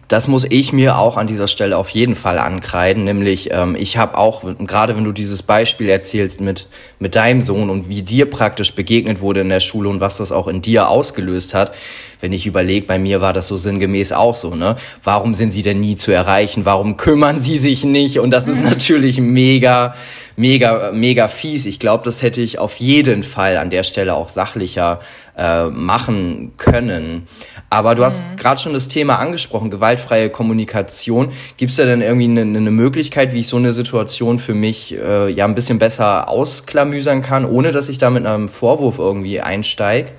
das 0.08 0.28
muss 0.28 0.46
ich 0.48 0.72
mir 0.72 0.98
auch 0.98 1.16
an 1.16 1.26
dieser 1.26 1.48
Stelle 1.48 1.76
auf 1.76 1.88
jeden 1.90 2.14
Fall 2.14 2.38
ankreiden. 2.38 3.04
Nämlich, 3.04 3.50
ähm, 3.52 3.74
ich 3.78 3.96
habe 3.96 4.16
auch, 4.18 4.44
gerade 4.66 4.96
wenn 4.96 5.04
du 5.04 5.12
dieses 5.12 5.42
Beispiel 5.42 5.88
erzählst 5.88 6.40
mit, 6.40 6.68
mit 6.98 7.16
deinem 7.16 7.42
Sohn 7.42 7.70
und 7.70 7.88
wie 7.88 8.02
dir 8.02 8.30
praktisch 8.30 8.74
begegnet 8.74 9.20
wurde 9.20 9.40
in 9.40 9.48
der 9.48 9.60
Schule 9.60 9.88
und 9.88 10.00
was 10.00 10.18
das 10.18 10.30
auch 10.30 10.46
in 10.46 10.62
dir 10.62 10.88
ausgelöst 10.88 11.54
hat, 11.54 11.74
wenn 12.20 12.32
ich 12.32 12.46
überlege, 12.46 12.86
bei 12.86 12.98
mir 12.98 13.20
war 13.20 13.32
das 13.32 13.48
so 13.48 13.56
sinngemäß 13.56 14.12
auch 14.12 14.36
so, 14.36 14.54
ne? 14.54 14.76
Warum 15.02 15.34
sind 15.34 15.50
sie 15.50 15.62
denn 15.62 15.80
nie 15.80 15.96
zu 15.96 16.12
erreichen? 16.12 16.64
Warum 16.64 16.96
kümmern 16.96 17.40
sie 17.40 17.58
sich 17.58 17.84
nicht? 17.84 18.18
Und 18.18 18.30
das 18.30 18.48
ist 18.48 18.62
natürlich 18.62 19.20
mega, 19.20 19.94
mega, 20.36 20.90
mega 20.92 21.28
fies. 21.28 21.66
Ich 21.66 21.78
glaube, 21.78 22.04
das 22.04 22.22
hätte 22.22 22.40
ich 22.40 22.58
auf 22.58 22.76
jeden 22.76 23.22
Fall 23.22 23.56
an 23.56 23.70
der 23.70 23.82
Stelle 23.82 24.14
auch 24.14 24.28
sachlicher 24.28 25.00
äh, 25.36 25.66
machen 25.66 26.52
können. 26.56 27.26
Aber 27.70 27.94
du 27.94 28.04
hast 28.04 28.22
mhm. 28.22 28.36
gerade 28.36 28.60
schon 28.60 28.72
das 28.72 28.88
Thema 28.88 29.18
angesprochen, 29.18 29.70
gewaltfreie 29.70 30.28
Kommunikation. 30.28 31.30
Gibt 31.56 31.70
es 31.70 31.76
da 31.76 31.84
denn 31.84 32.02
irgendwie 32.02 32.24
eine, 32.24 32.40
eine, 32.42 32.70
Möglichkeit, 32.70 33.32
wie 33.32 33.40
ich 33.40 33.48
so 33.48 33.56
eine 33.56 33.72
Situation 33.72 34.38
für 34.38 34.54
mich 34.54 34.94
äh, 34.94 35.30
ja 35.30 35.44
ein 35.44 35.54
bisschen 35.54 35.78
besser 35.78 36.28
ausklamüsern 36.28 37.22
kann, 37.22 37.44
ohne 37.44 37.72
dass 37.72 37.88
ich 37.88 37.98
da 37.98 38.10
mit 38.10 38.26
einem 38.26 38.48
Vorwurf 38.48 38.98
irgendwie 38.98 39.40
einsteige? 39.40 40.10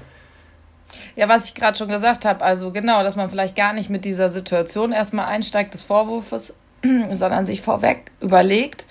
Ja, 1.21 1.29
was 1.29 1.45
ich 1.45 1.53
gerade 1.53 1.77
schon 1.77 1.87
gesagt 1.87 2.25
habe, 2.25 2.43
also 2.43 2.71
genau, 2.71 3.03
dass 3.03 3.15
man 3.15 3.29
vielleicht 3.29 3.55
gar 3.55 3.73
nicht 3.73 3.91
mit 3.91 4.05
dieser 4.05 4.31
Situation 4.31 4.91
erstmal 4.91 5.27
einsteigt 5.27 5.71
des 5.71 5.83
Vorwurfs, 5.83 6.55
sondern 7.11 7.45
sich 7.45 7.61
vorweg 7.61 8.09
überlegt, 8.21 8.87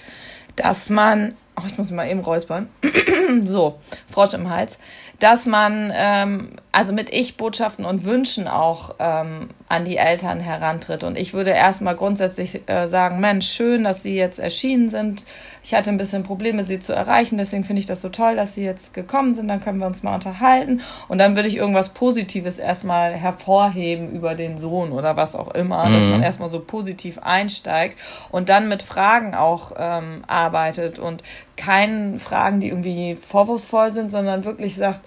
dass 0.54 0.90
man, 0.90 1.34
oh, 1.56 1.64
ich 1.66 1.76
muss 1.76 1.90
mal 1.90 2.08
eben 2.08 2.20
räuspern, 2.20 2.68
so, 3.44 3.80
Frosch 4.08 4.34
im 4.34 4.48
Hals, 4.48 4.78
dass 5.20 5.46
man 5.46 5.92
ähm, 5.94 6.50
also 6.72 6.92
mit 6.92 7.12
Ich-Botschaften 7.12 7.84
und 7.84 8.04
Wünschen 8.04 8.48
auch 8.48 8.94
ähm, 8.98 9.50
an 9.68 9.84
die 9.84 9.96
Eltern 9.96 10.40
herantritt. 10.40 11.04
Und 11.04 11.18
ich 11.18 11.34
würde 11.34 11.50
erstmal 11.50 11.94
grundsätzlich 11.94 12.62
äh, 12.68 12.86
sagen, 12.86 13.20
Mensch, 13.20 13.48
schön, 13.48 13.84
dass 13.84 14.02
Sie 14.02 14.16
jetzt 14.16 14.38
erschienen 14.38 14.88
sind. 14.88 15.24
Ich 15.62 15.74
hatte 15.74 15.90
ein 15.90 15.98
bisschen 15.98 16.22
Probleme, 16.22 16.64
Sie 16.64 16.78
zu 16.78 16.94
erreichen, 16.94 17.36
deswegen 17.36 17.64
finde 17.64 17.80
ich 17.80 17.86
das 17.86 18.00
so 18.00 18.08
toll, 18.08 18.36
dass 18.36 18.54
Sie 18.54 18.64
jetzt 18.64 18.94
gekommen 18.94 19.34
sind. 19.34 19.48
Dann 19.48 19.62
können 19.62 19.78
wir 19.78 19.86
uns 19.86 20.02
mal 20.02 20.14
unterhalten. 20.14 20.80
Und 21.08 21.18
dann 21.18 21.36
würde 21.36 21.48
ich 21.48 21.56
irgendwas 21.56 21.90
Positives 21.90 22.58
erstmal 22.58 23.12
hervorheben 23.12 24.10
über 24.12 24.34
den 24.34 24.56
Sohn 24.56 24.92
oder 24.92 25.16
was 25.16 25.36
auch 25.36 25.48
immer, 25.48 25.86
mhm. 25.86 25.92
dass 25.92 26.04
man 26.06 26.22
erstmal 26.22 26.48
so 26.48 26.60
positiv 26.60 27.18
einsteigt 27.18 27.98
und 28.30 28.48
dann 28.48 28.68
mit 28.68 28.82
Fragen 28.82 29.34
auch 29.34 29.72
ähm, 29.76 30.24
arbeitet 30.26 30.98
und 30.98 31.22
keinen 31.60 32.18
Fragen, 32.18 32.60
die 32.60 32.68
irgendwie 32.68 33.16
vorwurfsvoll 33.16 33.90
sind, 33.90 34.10
sondern 34.10 34.44
wirklich 34.44 34.76
sagt, 34.76 35.00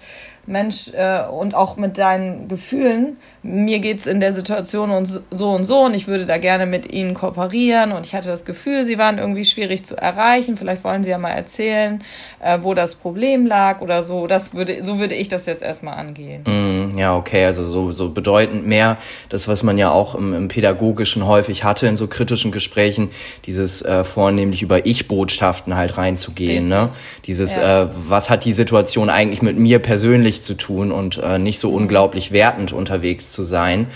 Mensch, 0.46 0.92
äh, 0.94 1.22
und 1.26 1.54
auch 1.54 1.76
mit 1.76 1.98
deinen 1.98 2.48
Gefühlen, 2.48 3.16
mir 3.42 3.78
geht's 3.78 4.06
in 4.06 4.20
der 4.20 4.32
Situation 4.32 4.90
und 4.90 5.06
so 5.30 5.50
und 5.50 5.64
so 5.64 5.84
und 5.84 5.94
ich 5.94 6.06
würde 6.06 6.26
da 6.26 6.38
gerne 6.38 6.66
mit 6.66 6.92
ihnen 6.92 7.14
kooperieren 7.14 7.92
und 7.92 8.06
ich 8.06 8.14
hatte 8.14 8.28
das 8.28 8.44
Gefühl, 8.44 8.84
sie 8.84 8.98
waren 8.98 9.18
irgendwie 9.18 9.44
schwierig 9.44 9.84
zu 9.84 9.96
erreichen. 9.96 10.56
Vielleicht 10.56 10.84
wollen 10.84 11.04
sie 11.04 11.10
ja 11.10 11.18
mal 11.18 11.30
erzählen, 11.30 12.02
äh, 12.40 12.58
wo 12.62 12.74
das 12.74 12.94
Problem 12.94 13.46
lag 13.46 13.80
oder 13.80 14.02
so. 14.02 14.26
Das 14.26 14.54
würde, 14.54 14.84
so 14.84 14.98
würde 14.98 15.14
ich 15.14 15.28
das 15.28 15.46
jetzt 15.46 15.62
erstmal 15.62 15.94
angehen. 15.98 16.42
Mm, 16.44 16.98
ja, 16.98 17.16
okay, 17.16 17.44
also 17.44 17.64
so, 17.64 17.92
so 17.92 18.08
bedeutend 18.08 18.66
mehr, 18.66 18.98
das, 19.28 19.48
was 19.48 19.62
man 19.62 19.78
ja 19.78 19.90
auch 19.90 20.14
im, 20.14 20.32
im 20.32 20.48
Pädagogischen 20.48 21.26
häufig 21.26 21.64
hatte 21.64 21.86
in 21.86 21.96
so 21.96 22.06
kritischen 22.06 22.52
Gesprächen, 22.52 23.10
dieses 23.44 23.82
äh, 23.82 24.04
vornehmlich 24.04 24.62
über 24.62 24.86
Ich-Botschaften 24.86 25.76
halt 25.76 25.96
reinzugehen, 25.98 26.68
ne? 26.68 26.88
Dieses, 27.26 27.56
ja. 27.56 27.82
äh, 27.82 27.88
was 28.08 28.30
hat 28.30 28.44
die 28.44 28.52
Situation 28.52 29.10
eigentlich 29.10 29.42
mit 29.42 29.58
mir 29.58 29.78
persönlich 29.78 30.33
zu 30.42 30.54
tun 30.54 30.92
und 30.92 31.18
äh, 31.18 31.38
nicht 31.38 31.58
so 31.58 31.70
unglaublich 31.70 32.32
wertend 32.32 32.72
unterwegs 32.72 33.32
zu 33.32 33.42
sein, 33.42 33.86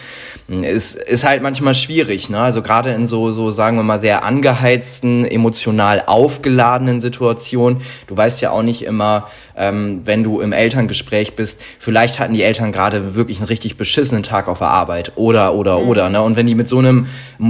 ist, 0.48 0.94
ist 0.94 1.24
halt 1.24 1.42
manchmal 1.42 1.74
schwierig, 1.74 2.30
ne? 2.30 2.40
Also 2.40 2.62
gerade 2.62 2.90
in 2.90 3.06
so, 3.06 3.30
so, 3.30 3.50
sagen 3.50 3.76
wir 3.76 3.82
mal, 3.82 4.00
sehr 4.00 4.24
angeheizten, 4.24 5.26
emotional 5.26 6.04
aufgeladenen 6.06 7.00
Situationen. 7.00 7.82
Du 8.06 8.16
weißt 8.16 8.40
ja 8.40 8.50
auch 8.50 8.62
nicht 8.62 8.82
immer, 8.82 9.28
ähm, 9.58 10.02
wenn 10.04 10.22
du 10.22 10.40
im 10.40 10.52
Elterngespräch 10.52 11.36
bist, 11.36 11.60
vielleicht 11.78 12.18
hatten 12.20 12.32
die 12.32 12.42
Eltern 12.42 12.72
gerade 12.72 13.14
wirklich 13.14 13.38
einen 13.38 13.48
richtig 13.48 13.76
beschissenen 13.76 14.22
Tag 14.22 14.48
auf 14.48 14.58
der 14.58 14.68
Arbeit 14.68 15.12
oder 15.16 15.54
oder 15.54 15.80
mhm. 15.80 15.88
oder 15.88 16.08
ne 16.08 16.22
und 16.22 16.36
wenn 16.36 16.46
die 16.46 16.54
mit 16.54 16.68
so 16.68 16.78
einem 16.78 17.08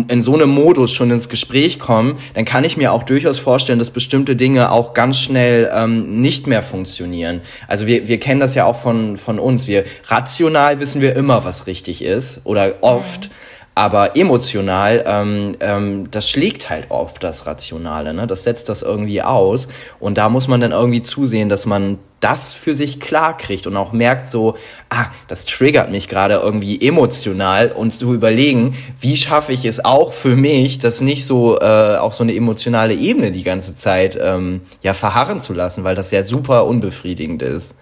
in 0.08 0.22
so 0.22 0.34
einem 0.34 0.50
Modus 0.50 0.92
schon 0.92 1.10
ins 1.10 1.28
Gespräch 1.28 1.78
kommen, 1.78 2.16
dann 2.34 2.44
kann 2.44 2.64
ich 2.64 2.76
mir 2.76 2.92
auch 2.92 3.02
durchaus 3.02 3.38
vorstellen, 3.38 3.78
dass 3.78 3.90
bestimmte 3.90 4.36
Dinge 4.36 4.72
auch 4.72 4.94
ganz 4.94 5.18
schnell 5.18 5.70
ähm, 5.72 6.20
nicht 6.20 6.46
mehr 6.46 6.62
funktionieren. 6.62 7.42
Also 7.68 7.86
wir 7.86 8.08
wir 8.08 8.18
kennen 8.18 8.40
das 8.40 8.54
ja 8.54 8.64
auch 8.64 8.76
von 8.78 9.16
von 9.16 9.38
uns. 9.38 9.66
Wir 9.66 9.84
rational 10.06 10.80
wissen 10.80 11.00
wir 11.00 11.16
immer, 11.16 11.44
was 11.44 11.66
richtig 11.66 12.02
ist 12.02 12.40
oder 12.44 12.74
oft. 12.80 13.28
Mhm. 13.28 13.34
Aber 13.78 14.16
emotional, 14.16 15.04
ähm, 15.06 15.54
ähm, 15.60 16.10
das 16.10 16.28
schlägt 16.28 16.68
halt 16.68 16.86
oft 16.88 17.22
das 17.22 17.46
Rationale, 17.46 18.12
ne? 18.12 18.26
Das 18.26 18.42
setzt 18.42 18.68
das 18.68 18.82
irgendwie 18.82 19.22
aus. 19.22 19.68
Und 20.00 20.18
da 20.18 20.28
muss 20.28 20.48
man 20.48 20.60
dann 20.60 20.72
irgendwie 20.72 21.00
zusehen, 21.00 21.48
dass 21.48 21.64
man 21.64 22.00
das 22.18 22.54
für 22.54 22.74
sich 22.74 22.98
klar 22.98 23.36
kriegt 23.36 23.68
und 23.68 23.76
auch 23.76 23.92
merkt 23.92 24.28
so, 24.32 24.56
ah, 24.90 25.06
das 25.28 25.44
triggert 25.44 25.92
mich 25.92 26.08
gerade 26.08 26.34
irgendwie 26.42 26.84
emotional 26.84 27.70
und 27.70 27.92
zu 27.92 28.12
überlegen, 28.12 28.76
wie 28.98 29.16
schaffe 29.16 29.52
ich 29.52 29.64
es 29.64 29.84
auch 29.84 30.12
für 30.12 30.34
mich, 30.34 30.78
das 30.78 31.00
nicht 31.00 31.24
so 31.24 31.60
äh, 31.60 31.98
auf 31.98 32.14
so 32.14 32.24
eine 32.24 32.34
emotionale 32.34 32.94
Ebene 32.94 33.30
die 33.30 33.44
ganze 33.44 33.76
Zeit 33.76 34.18
ähm, 34.20 34.62
ja 34.82 34.92
verharren 34.92 35.38
zu 35.38 35.52
lassen, 35.54 35.84
weil 35.84 35.94
das 35.94 36.10
ja 36.10 36.24
super 36.24 36.66
unbefriedigend 36.66 37.42
ist. 37.42 37.76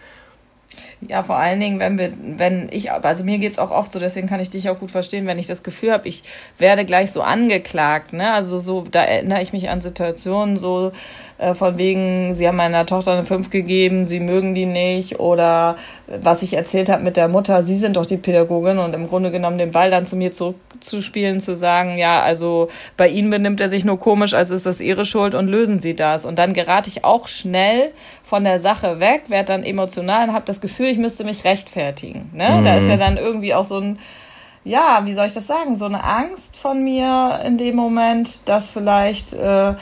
Ja, 1.03 1.23
vor 1.23 1.37
allen 1.37 1.61
Dingen, 1.61 1.79
wenn 1.79 1.99
wir, 1.99 2.11
wenn 2.39 2.69
ich, 2.71 2.91
also 2.91 3.23
mir 3.23 3.39
geht's 3.39 3.59
auch 3.59 3.71
oft 3.71 3.93
so, 3.93 3.99
deswegen 3.99 4.27
kann 4.29 4.41
ich 4.41 4.49
dich 4.49 4.71
auch 4.71 4.79
gut 4.79 4.91
verstehen, 4.91 5.27
wenn 5.27 5.39
ich 5.39 5.47
das 5.47 5.63
Gefühl 5.63 5.93
habe, 5.93 6.09
ich 6.09 6.23
werde 6.57 6.87
gleich 6.87 7.13
so 7.13 7.21
angeklagt, 7.21 8.15
ne? 8.15 8.33
Also 8.33 8.59
so, 8.59 8.83
da 8.91 9.03
erinnere 9.03 9.43
ich 9.43 9.53
mich 9.53 9.69
an 9.69 9.83
Situationen 9.83 10.57
so, 10.57 10.93
äh, 11.39 11.55
von 11.55 11.77
wegen, 11.77 12.35
sie 12.35 12.49
haben 12.49 12.57
meiner 12.57 12.87
Tochter 12.87 13.13
eine 13.13 13.27
5 13.27 13.51
gegeben, 13.51 14.07
sie 14.07 14.21
mögen 14.21 14.55
die 14.55 14.67
nicht 14.67 15.21
oder 15.21 15.77
was 16.07 16.43
ich 16.43 16.55
erzählt 16.55 16.89
habe 16.89 17.03
mit 17.03 17.17
der 17.17 17.29
Mutter, 17.29 17.63
sie 17.63 17.77
sind 17.77 17.97
doch 17.97 18.07
die 18.07 18.17
Pädagogin 18.17 18.79
und 18.79 18.95
im 18.95 19.09
Grunde 19.09 19.31
genommen 19.31 19.59
den 19.59 19.73
Ball 19.73 19.91
dann 19.91 20.07
zu 20.07 20.17
mir 20.17 20.33
zurückzuspielen, 20.33 21.41
zu 21.41 21.57
sagen, 21.57 21.99
ja, 21.99 22.23
also 22.23 22.69
bei 22.97 23.09
ihnen 23.09 23.31
benimmt 23.31 23.61
er 23.61 23.69
sich 23.69 23.85
nur 23.85 23.99
komisch, 23.99 24.35
also 24.35 24.55
ist 24.55 24.67
das 24.67 24.81
ihre 24.81 25.05
Schuld 25.05 25.35
und 25.35 25.49
lösen 25.49 25.81
sie 25.81 25.95
das. 25.95 26.25
Und 26.25 26.39
dann 26.39 26.53
gerate 26.53 26.89
ich 26.89 27.05
auch 27.05 27.29
schnell 27.29 27.93
von 28.23 28.45
der 28.45 28.61
Sache 28.61 29.01
weg, 29.01 29.25
werde 29.29 29.47
dann 29.47 29.63
emotional 29.63 30.29
und 30.29 30.35
habe 30.35 30.47
das 30.47 30.61
Gefühl, 30.61 30.87
ich 30.87 30.99
müsste 30.99 31.25
mich 31.25 31.45
rechtfertigen. 31.45 32.31
Ne? 32.33 32.49
Mhm. 32.49 32.65
Da 32.65 32.77
ist 32.77 32.89
ja 32.89 32.97
dann 32.97 33.17
irgendwie 33.17 33.55
auch 33.55 33.65
so 33.65 33.79
ein 33.79 33.99
ja, 34.65 35.03
wie 35.05 35.15
soll 35.15 35.27
ich 35.27 35.33
das 35.33 35.47
sagen, 35.47 35.77
so 35.77 35.85
eine 35.85 36.03
Angst 36.03 36.59
von 36.59 36.83
mir 36.83 37.41
in 37.47 37.57
dem 37.57 37.77
Moment, 37.77 38.49
dass 38.49 38.69
vielleicht 38.69 39.33
äh, 39.33 39.75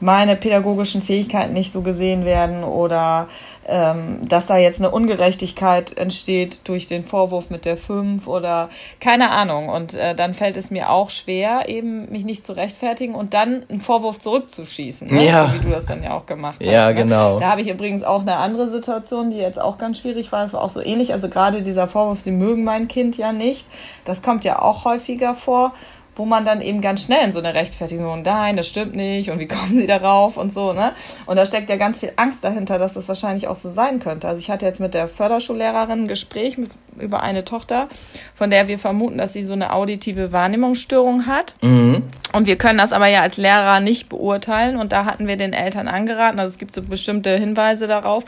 meine 0.00 0.36
pädagogischen 0.36 1.02
Fähigkeiten 1.02 1.52
nicht 1.52 1.72
so 1.72 1.82
gesehen 1.82 2.24
werden 2.24 2.64
oder 2.64 3.28
ähm, 3.70 4.26
dass 4.26 4.46
da 4.46 4.56
jetzt 4.56 4.80
eine 4.80 4.90
Ungerechtigkeit 4.90 5.96
entsteht 5.96 6.66
durch 6.66 6.86
den 6.86 7.04
Vorwurf 7.04 7.50
mit 7.50 7.64
der 7.64 7.76
5 7.76 8.26
oder 8.26 8.70
keine 8.98 9.30
Ahnung. 9.30 9.68
Und 9.68 9.94
äh, 9.94 10.14
dann 10.14 10.34
fällt 10.34 10.56
es 10.56 10.70
mir 10.70 10.90
auch 10.90 11.10
schwer, 11.10 11.68
eben 11.68 12.10
mich 12.10 12.24
nicht 12.24 12.44
zu 12.44 12.52
rechtfertigen 12.54 13.14
und 13.14 13.34
dann 13.34 13.64
einen 13.68 13.80
Vorwurf 13.80 14.18
zurückzuschießen. 14.18 15.08
Ne? 15.08 15.26
Ja. 15.26 15.46
So 15.46 15.54
wie 15.54 15.58
du 15.60 15.68
das 15.70 15.86
dann 15.86 16.02
ja 16.02 16.16
auch 16.16 16.26
gemacht 16.26 16.58
hast. 16.60 16.70
Ja, 16.70 16.88
ne? 16.88 16.94
genau. 16.94 17.38
Da 17.38 17.50
habe 17.50 17.60
ich 17.60 17.68
übrigens 17.68 18.02
auch 18.02 18.22
eine 18.22 18.36
andere 18.36 18.68
Situation, 18.68 19.30
die 19.30 19.36
jetzt 19.36 19.60
auch 19.60 19.78
ganz 19.78 19.98
schwierig 19.98 20.32
war. 20.32 20.42
Das 20.42 20.54
war 20.54 20.62
auch 20.62 20.70
so 20.70 20.80
ähnlich. 20.80 21.12
Also 21.12 21.28
gerade 21.28 21.62
dieser 21.62 21.86
Vorwurf, 21.86 22.20
sie 22.20 22.32
mögen 22.32 22.64
mein 22.64 22.88
Kind 22.88 23.18
ja 23.18 23.32
nicht. 23.32 23.66
Das 24.04 24.22
kommt 24.22 24.44
ja 24.44 24.60
auch 24.60 24.84
häufiger 24.84 25.34
vor 25.34 25.74
wo 26.20 26.26
man 26.26 26.44
dann 26.44 26.60
eben 26.60 26.82
ganz 26.82 27.04
schnell 27.04 27.24
in 27.24 27.32
so 27.32 27.38
eine 27.38 27.54
Rechtfertigung, 27.54 28.20
nein, 28.20 28.54
das 28.54 28.68
stimmt 28.68 28.94
nicht 28.94 29.30
und 29.30 29.38
wie 29.38 29.48
kommen 29.48 29.74
sie 29.74 29.86
darauf 29.86 30.36
und 30.36 30.52
so, 30.52 30.74
ne? 30.74 30.92
Und 31.24 31.36
da 31.36 31.46
steckt 31.46 31.70
ja 31.70 31.76
ganz 31.76 31.96
viel 31.96 32.12
Angst 32.16 32.44
dahinter, 32.44 32.78
dass 32.78 32.92
das 32.92 33.08
wahrscheinlich 33.08 33.48
auch 33.48 33.56
so 33.56 33.72
sein 33.72 34.00
könnte. 34.00 34.28
Also 34.28 34.38
ich 34.38 34.50
hatte 34.50 34.66
jetzt 34.66 34.80
mit 34.80 34.92
der 34.92 35.08
Förderschullehrerin 35.08 36.02
ein 36.02 36.08
Gespräch 36.08 36.58
mit, 36.58 36.72
über 36.98 37.22
eine 37.22 37.46
Tochter, 37.46 37.88
von 38.34 38.50
der 38.50 38.68
wir 38.68 38.78
vermuten, 38.78 39.16
dass 39.16 39.32
sie 39.32 39.42
so 39.42 39.54
eine 39.54 39.72
auditive 39.72 40.30
Wahrnehmungsstörung 40.30 41.26
hat. 41.26 41.54
Mhm. 41.62 42.02
Und 42.34 42.46
wir 42.46 42.56
können 42.56 42.78
das 42.78 42.92
aber 42.92 43.06
ja 43.06 43.22
als 43.22 43.38
Lehrer 43.38 43.80
nicht 43.80 44.10
beurteilen 44.10 44.76
und 44.76 44.92
da 44.92 45.06
hatten 45.06 45.26
wir 45.26 45.38
den 45.38 45.54
Eltern 45.54 45.88
angeraten, 45.88 46.38
also 46.38 46.50
es 46.52 46.58
gibt 46.58 46.74
so 46.74 46.82
bestimmte 46.82 47.34
Hinweise 47.36 47.86
darauf, 47.86 48.24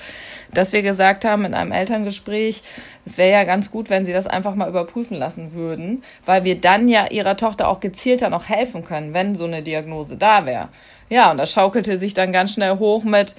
dass 0.54 0.72
wir 0.72 0.82
gesagt 0.82 1.26
haben 1.26 1.44
in 1.44 1.52
einem 1.52 1.72
Elterngespräch, 1.72 2.62
es 3.04 3.18
wäre 3.18 3.32
ja 3.32 3.44
ganz 3.44 3.70
gut, 3.70 3.90
wenn 3.90 4.04
sie 4.04 4.12
das 4.12 4.26
einfach 4.26 4.54
mal 4.54 4.68
überprüfen 4.68 5.16
lassen 5.16 5.52
würden, 5.52 6.04
weil 6.24 6.44
wir 6.44 6.60
dann 6.60 6.88
ja 6.88 7.06
ihrer 7.10 7.36
Tochter 7.36 7.68
auch 7.68 7.80
gezielter 7.80 8.30
noch 8.30 8.48
helfen 8.48 8.84
können, 8.84 9.12
wenn 9.12 9.34
so 9.34 9.44
eine 9.44 9.62
Diagnose 9.62 10.16
da 10.16 10.46
wäre. 10.46 10.68
Ja, 11.08 11.30
und 11.30 11.38
das 11.38 11.52
schaukelte 11.52 11.98
sich 11.98 12.14
dann 12.14 12.32
ganz 12.32 12.54
schnell 12.54 12.78
hoch 12.78 13.02
mit, 13.02 13.34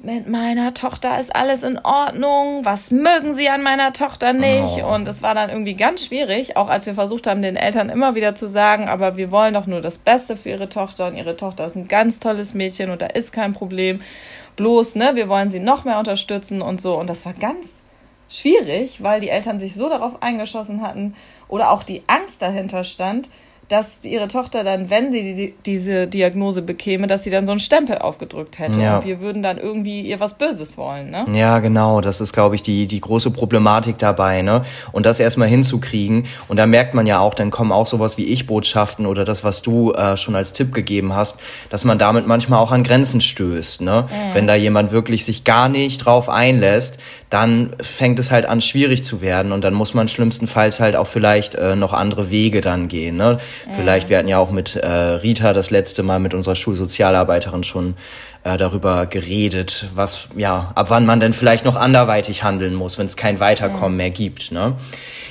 mit 0.00 0.28
meiner 0.28 0.74
Tochter 0.74 1.18
ist 1.18 1.34
alles 1.34 1.64
in 1.64 1.76
Ordnung, 1.78 2.64
was 2.64 2.92
mögen 2.92 3.34
sie 3.34 3.48
an 3.48 3.64
meiner 3.64 3.92
Tochter 3.92 4.32
nicht? 4.32 4.84
Oh. 4.84 4.94
Und 4.94 5.08
es 5.08 5.22
war 5.22 5.34
dann 5.34 5.50
irgendwie 5.50 5.74
ganz 5.74 6.06
schwierig, 6.06 6.56
auch 6.56 6.68
als 6.68 6.86
wir 6.86 6.94
versucht 6.94 7.26
haben, 7.26 7.42
den 7.42 7.56
Eltern 7.56 7.90
immer 7.90 8.14
wieder 8.14 8.36
zu 8.36 8.46
sagen, 8.46 8.88
aber 8.88 9.16
wir 9.16 9.32
wollen 9.32 9.54
doch 9.54 9.66
nur 9.66 9.80
das 9.80 9.98
Beste 9.98 10.36
für 10.36 10.50
ihre 10.50 10.68
Tochter 10.68 11.08
und 11.08 11.16
ihre 11.16 11.36
Tochter 11.36 11.66
ist 11.66 11.74
ein 11.74 11.88
ganz 11.88 12.20
tolles 12.20 12.54
Mädchen 12.54 12.90
und 12.90 13.02
da 13.02 13.06
ist 13.06 13.32
kein 13.32 13.54
Problem. 13.54 14.00
Bloß, 14.54 14.94
ne, 14.94 15.16
wir 15.16 15.28
wollen 15.28 15.50
sie 15.50 15.60
noch 15.60 15.84
mehr 15.84 15.98
unterstützen 15.98 16.62
und 16.62 16.80
so. 16.80 16.96
Und 16.96 17.10
das 17.10 17.26
war 17.26 17.32
ganz 17.32 17.82
schwierig, 18.28 19.02
weil 19.02 19.20
die 19.20 19.28
Eltern 19.28 19.58
sich 19.58 19.74
so 19.74 19.88
darauf 19.88 20.22
eingeschossen 20.22 20.82
hatten 20.82 21.14
oder 21.48 21.70
auch 21.70 21.82
die 21.82 22.02
Angst 22.06 22.42
dahinter 22.42 22.84
stand, 22.84 23.30
dass 23.68 24.02
ihre 24.04 24.28
Tochter 24.28 24.64
dann, 24.64 24.88
wenn 24.88 25.12
sie 25.12 25.34
die, 25.34 25.54
diese 25.66 26.06
Diagnose 26.06 26.62
bekäme, 26.62 27.06
dass 27.06 27.24
sie 27.24 27.30
dann 27.30 27.44
so 27.44 27.52
einen 27.52 27.60
Stempel 27.60 27.98
aufgedrückt 27.98 28.58
hätte. 28.58 28.80
Ja. 28.80 28.96
Und 28.96 29.04
wir 29.04 29.20
würden 29.20 29.42
dann 29.42 29.58
irgendwie 29.58 30.00
ihr 30.00 30.20
was 30.20 30.38
Böses 30.38 30.78
wollen, 30.78 31.10
ne? 31.10 31.26
Ja, 31.34 31.58
genau. 31.58 32.00
Das 32.00 32.22
ist, 32.22 32.32
glaube 32.32 32.54
ich, 32.54 32.62
die, 32.62 32.86
die 32.86 33.00
große 33.00 33.30
Problematik 33.30 33.98
dabei, 33.98 34.40
ne? 34.40 34.62
Und 34.92 35.04
das 35.04 35.20
erstmal 35.20 35.48
hinzukriegen. 35.48 36.24
Und 36.48 36.56
da 36.56 36.66
merkt 36.66 36.94
man 36.94 37.06
ja 37.06 37.20
auch, 37.20 37.34
dann 37.34 37.50
kommen 37.50 37.70
auch 37.70 37.86
sowas 37.86 38.16
wie 38.16 38.24
Ich-Botschaften 38.24 39.04
oder 39.04 39.24
das, 39.24 39.44
was 39.44 39.60
du 39.60 39.92
äh, 39.92 40.16
schon 40.16 40.34
als 40.34 40.54
Tipp 40.54 40.72
gegeben 40.72 41.14
hast, 41.14 41.36
dass 41.68 41.84
man 41.84 41.98
damit 41.98 42.26
manchmal 42.26 42.60
auch 42.60 42.72
an 42.72 42.84
Grenzen 42.84 43.20
stößt, 43.20 43.82
ne? 43.82 44.06
Mhm. 44.08 44.34
Wenn 44.34 44.46
da 44.46 44.54
jemand 44.54 44.92
wirklich 44.92 45.26
sich 45.26 45.44
gar 45.44 45.68
nicht 45.68 46.06
drauf 46.06 46.30
einlässt, 46.30 46.98
dann 47.30 47.74
fängt 47.80 48.18
es 48.18 48.30
halt 48.30 48.46
an, 48.46 48.60
schwierig 48.60 49.04
zu 49.04 49.20
werden. 49.20 49.52
Und 49.52 49.62
dann 49.62 49.74
muss 49.74 49.94
man 49.94 50.08
schlimmstenfalls 50.08 50.80
halt 50.80 50.96
auch 50.96 51.06
vielleicht 51.06 51.54
äh, 51.54 51.76
noch 51.76 51.92
andere 51.92 52.30
Wege 52.30 52.60
dann 52.60 52.88
gehen, 52.88 53.16
ne? 53.16 53.38
Vielleicht, 53.74 54.08
wir 54.08 54.18
hatten 54.18 54.28
ja 54.28 54.38
auch 54.38 54.50
mit 54.50 54.76
äh, 54.76 54.86
Rita 54.86 55.52
das 55.52 55.70
letzte 55.70 56.02
Mal 56.02 56.20
mit 56.20 56.32
unserer 56.32 56.56
Schulsozialarbeiterin 56.56 57.64
schon 57.64 57.94
äh, 58.44 58.56
darüber 58.56 59.06
geredet, 59.06 59.86
was, 59.94 60.28
ja, 60.36 60.72
ab 60.74 60.86
wann 60.90 61.04
man 61.04 61.20
denn 61.20 61.32
vielleicht 61.32 61.64
noch 61.64 61.76
anderweitig 61.76 62.44
handeln 62.44 62.74
muss, 62.74 62.98
wenn 62.98 63.06
es 63.06 63.16
kein 63.16 63.40
Weiterkommen 63.40 63.92
mhm. 63.92 63.96
mehr 63.96 64.10
gibt. 64.10 64.52
Ne? 64.52 64.74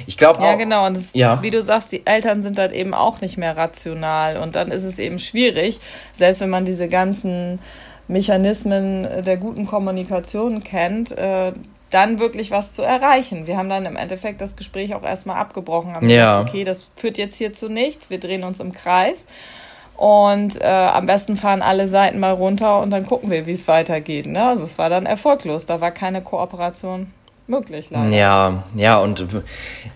Ich 0.06 0.18
glaube 0.18 0.44
Ja, 0.44 0.56
genau. 0.56 0.86
Und 0.86 0.98
das, 0.98 1.13
ja. 1.13 1.42
wie 1.42 1.50
du 1.50 1.63
sagst, 1.63 1.92
die 1.92 2.06
Eltern 2.06 2.42
sind 2.42 2.58
dann 2.58 2.74
eben 2.74 2.94
auch 2.94 3.22
nicht 3.22 3.38
mehr 3.38 3.58
rational. 3.58 4.38
Und 4.38 4.56
dann 4.56 4.72
ist 4.72 4.84
es 4.84 5.00
eben 5.00 5.20
schwierig, 5.20 5.80
selbst 6.13 6.42
wenn 6.42 6.50
man 6.50 6.66
diese 6.66 6.88
ganzen 6.88 7.60
Mechanismen 8.08 9.24
der 9.24 9.38
guten 9.38 9.66
Kommunikation 9.66 10.63
kennt, 10.63 11.18
äh, 11.18 11.54
dann 11.89 12.20
wirklich 12.20 12.51
was 12.51 12.74
zu 12.74 12.82
erreichen. 12.82 13.48
Wir 13.48 13.58
haben 13.58 13.70
dann 13.70 13.86
im 13.86 13.96
Endeffekt 13.96 14.41
das 14.41 14.56
Gespräch 14.56 14.94
auch 14.94 15.03
erstmal 15.03 15.38
abgebrochen. 15.38 15.94
Haben 15.94 16.10
ja. 16.10 16.39
Gesagt, 16.39 16.50
okay, 16.50 16.63
das 16.63 16.89
führt 16.96 17.17
jetzt 17.17 17.38
hier 17.38 17.53
zu 17.53 17.70
nichts, 17.70 18.10
wir 18.10 18.20
drehen 18.20 18.44
uns 18.44 18.60
im 18.60 18.74
Kreis. 18.74 19.25
Und 19.96 20.62
äh, 20.62 20.67
am 20.67 21.08
besten 21.08 21.36
fahren 21.36 21.63
alle 21.63 21.88
Seiten 21.88 22.20
mal 22.20 22.34
runter 22.34 22.82
und 22.82 22.91
dann 22.91 23.06
gucken 23.08 23.32
wir, 23.32 23.48
wie 23.48 23.53
es 23.53 23.67
weitergeht. 23.67 24.27
Ne? 24.27 24.48
Also 24.48 24.63
es 24.63 24.77
war 24.77 24.91
dann 24.91 25.08
erfolglos, 25.08 25.65
da 25.65 25.82
war 25.82 25.91
keine 25.91 26.22
Kooperation. 26.22 27.12
Möglich, 27.48 27.88
leider. 27.89 28.16
Ja, 28.16 28.63
ja, 28.75 29.00
und 29.00 29.25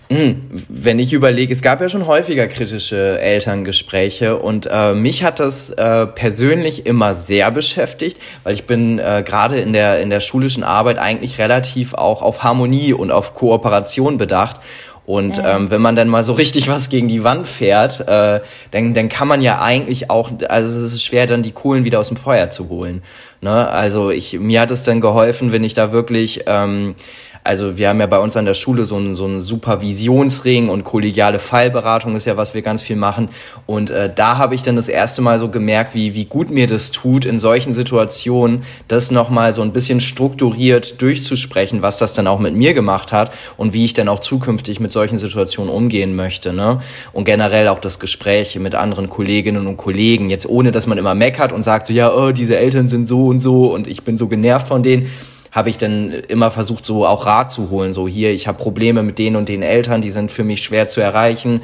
hm, 0.09 0.41
wenn 0.67 0.99
ich 0.99 1.13
überlege, 1.13 1.53
es 1.53 1.61
gab 1.61 1.81
ja 1.81 1.89
schon 1.89 2.07
häufiger 2.07 2.47
kritische 2.47 3.19
Elterngespräche 3.19 4.37
und 4.37 4.67
äh, 4.71 4.93
mich 4.93 5.23
hat 5.23 5.39
das 5.39 5.69
äh, 5.71 6.07
persönlich 6.07 6.85
immer 6.85 7.13
sehr 7.13 7.51
beschäftigt, 7.51 8.21
weil 8.43 8.53
ich 8.53 8.65
bin 8.65 8.99
äh, 8.99 9.23
gerade 9.25 9.59
in 9.59 9.73
der, 9.73 10.01
in 10.01 10.09
der 10.09 10.19
schulischen 10.19 10.63
Arbeit 10.63 10.97
eigentlich 10.97 11.39
relativ 11.39 11.93
auch 11.93 12.21
auf 12.21 12.43
Harmonie 12.43 12.93
und 12.93 13.11
auf 13.11 13.35
Kooperation 13.35 14.17
bedacht. 14.17 14.59
Und 15.05 15.37
ja. 15.37 15.57
ähm, 15.57 15.71
wenn 15.71 15.81
man 15.81 15.95
dann 15.95 16.07
mal 16.07 16.23
so 16.23 16.33
richtig 16.33 16.69
was 16.69 16.87
gegen 16.89 17.07
die 17.07 17.23
Wand 17.23 17.47
fährt, 17.47 18.07
äh, 18.07 18.39
dann, 18.69 18.93
dann 18.93 19.09
kann 19.09 19.27
man 19.27 19.41
ja 19.41 19.59
eigentlich 19.61 20.09
auch, 20.09 20.31
also 20.47 20.79
es 20.79 20.93
ist 20.93 21.03
schwer, 21.03 21.25
dann 21.25 21.41
die 21.41 21.51
Kohlen 21.51 21.83
wieder 21.83 21.99
aus 21.99 22.09
dem 22.09 22.17
Feuer 22.17 22.49
zu 22.49 22.69
holen. 22.69 23.01
Ne? 23.41 23.67
Also 23.67 24.11
ich, 24.11 24.39
mir 24.39 24.61
hat 24.61 24.71
es 24.71 24.83
dann 24.83 25.01
geholfen, 25.01 25.51
wenn 25.51 25.63
ich 25.63 25.73
da 25.73 25.91
wirklich 25.91 26.43
ähm, 26.45 26.95
also 27.43 27.77
wir 27.77 27.89
haben 27.89 27.99
ja 27.99 28.05
bei 28.05 28.19
uns 28.19 28.37
an 28.37 28.45
der 28.45 28.53
Schule 28.53 28.85
so 28.85 28.95
einen, 28.97 29.15
so 29.15 29.25
einen 29.25 29.41
Supervisionsring 29.41 30.69
und 30.69 30.83
kollegiale 30.83 31.39
Fallberatung 31.39 32.15
ist 32.15 32.25
ja, 32.25 32.37
was 32.37 32.53
wir 32.53 32.61
ganz 32.61 32.81
viel 32.81 32.95
machen. 32.95 33.29
Und 33.65 33.89
äh, 33.89 34.11
da 34.13 34.37
habe 34.37 34.53
ich 34.53 34.61
dann 34.61 34.75
das 34.75 34.87
erste 34.87 35.21
Mal 35.21 35.39
so 35.39 35.49
gemerkt, 35.49 35.95
wie, 35.95 36.13
wie 36.13 36.25
gut 36.25 36.51
mir 36.51 36.67
das 36.67 36.91
tut, 36.91 37.25
in 37.25 37.39
solchen 37.39 37.73
Situationen 37.73 38.63
das 38.87 39.09
nochmal 39.09 39.53
so 39.53 39.63
ein 39.63 39.73
bisschen 39.73 39.99
strukturiert 39.99 41.01
durchzusprechen, 41.01 41.81
was 41.81 41.97
das 41.97 42.13
dann 42.13 42.27
auch 42.27 42.39
mit 42.39 42.55
mir 42.55 42.73
gemacht 42.73 43.11
hat 43.11 43.31
und 43.57 43.73
wie 43.73 43.85
ich 43.85 43.93
dann 43.93 44.07
auch 44.07 44.19
zukünftig 44.19 44.79
mit 44.79 44.91
solchen 44.91 45.17
Situationen 45.17 45.73
umgehen 45.73 46.15
möchte. 46.15 46.53
Ne? 46.53 46.79
Und 47.11 47.23
generell 47.25 47.67
auch 47.69 47.79
das 47.79 47.99
Gespräch 47.99 48.57
mit 48.59 48.75
anderen 48.75 49.09
Kolleginnen 49.09 49.65
und 49.65 49.77
Kollegen, 49.77 50.29
jetzt 50.29 50.47
ohne 50.47 50.71
dass 50.71 50.85
man 50.85 50.97
immer 50.99 51.15
meckert 51.15 51.53
und 51.53 51.63
sagt 51.63 51.87
so, 51.87 51.93
ja, 51.93 52.13
oh, 52.13 52.31
diese 52.31 52.57
Eltern 52.57 52.87
sind 52.87 53.05
so 53.05 53.27
und 53.27 53.39
so 53.39 53.73
und 53.73 53.87
ich 53.87 54.03
bin 54.03 54.15
so 54.15 54.27
genervt 54.27 54.67
von 54.67 54.83
denen 54.83 55.09
habe 55.51 55.69
ich 55.69 55.77
dann 55.77 56.11
immer 56.11 56.49
versucht, 56.49 56.83
so 56.83 57.05
auch 57.05 57.25
Rat 57.25 57.51
zu 57.51 57.69
holen. 57.69 57.93
So 57.93 58.07
hier, 58.07 58.31
ich 58.31 58.47
habe 58.47 58.57
Probleme 58.57 59.03
mit 59.03 59.19
denen 59.19 59.35
und 59.35 59.49
den 59.49 59.61
Eltern, 59.61 60.01
die 60.01 60.11
sind 60.11 60.31
für 60.31 60.43
mich 60.43 60.61
schwer 60.61 60.87
zu 60.87 61.01
erreichen 61.01 61.61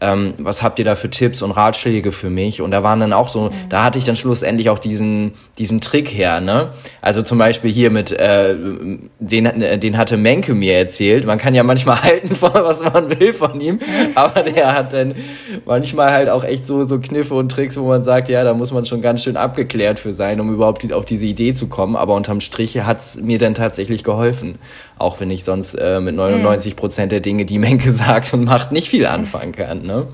ähm, 0.00 0.34
was 0.38 0.62
habt 0.62 0.78
ihr 0.78 0.84
da 0.84 0.94
für 0.94 1.10
Tipps 1.10 1.42
und 1.42 1.50
Ratschläge 1.50 2.12
für 2.12 2.30
mich? 2.30 2.60
Und 2.60 2.70
da 2.70 2.82
waren 2.82 3.00
dann 3.00 3.12
auch 3.12 3.28
so, 3.28 3.42
mhm. 3.42 3.50
da 3.68 3.84
hatte 3.84 3.98
ich 3.98 4.04
dann 4.04 4.14
schlussendlich 4.14 4.70
auch 4.70 4.78
diesen, 4.78 5.32
diesen 5.58 5.80
Trick 5.80 6.08
her, 6.08 6.40
ne? 6.40 6.70
Also 7.02 7.22
zum 7.22 7.38
Beispiel 7.38 7.72
hier 7.72 7.90
mit, 7.90 8.12
äh, 8.12 8.54
den, 9.18 9.80
den 9.80 9.98
hatte 9.98 10.16
Menke 10.16 10.54
mir 10.54 10.76
erzählt. 10.76 11.26
Man 11.26 11.38
kann 11.38 11.54
ja 11.54 11.64
manchmal 11.64 12.02
halten, 12.02 12.30
was 12.40 12.82
man 12.82 13.18
will 13.18 13.32
von 13.32 13.60
ihm, 13.60 13.80
aber 14.14 14.42
der 14.42 14.74
hat 14.74 14.92
dann 14.92 15.14
manchmal 15.64 16.12
halt 16.12 16.28
auch 16.28 16.44
echt 16.44 16.66
so, 16.66 16.84
so 16.84 16.98
Kniffe 16.98 17.34
und 17.34 17.50
Tricks, 17.50 17.76
wo 17.76 17.86
man 17.88 18.04
sagt, 18.04 18.28
ja, 18.28 18.44
da 18.44 18.54
muss 18.54 18.72
man 18.72 18.84
schon 18.84 19.02
ganz 19.02 19.24
schön 19.24 19.36
abgeklärt 19.36 19.98
für 19.98 20.12
sein, 20.12 20.40
um 20.40 20.54
überhaupt 20.54 20.92
auf 20.92 21.04
diese 21.06 21.26
Idee 21.26 21.54
zu 21.54 21.66
kommen. 21.66 21.96
Aber 21.96 22.14
unterm 22.14 22.40
Strich 22.40 22.78
hat's 22.80 23.18
mir 23.20 23.38
dann 23.38 23.54
tatsächlich 23.54 24.04
geholfen. 24.04 24.58
Auch 24.98 25.20
wenn 25.20 25.30
ich 25.30 25.44
sonst 25.44 25.74
äh, 25.74 26.00
mit 26.00 26.14
99 26.14 26.76
Prozent 26.76 27.12
der 27.12 27.20
Dinge, 27.20 27.44
die 27.44 27.58
Menke 27.58 27.90
sagt 27.92 28.32
und 28.32 28.44
macht, 28.44 28.70
nicht 28.70 28.88
viel 28.88 29.06
anfangen 29.06 29.52
kann 29.52 29.87
ne? 29.88 30.04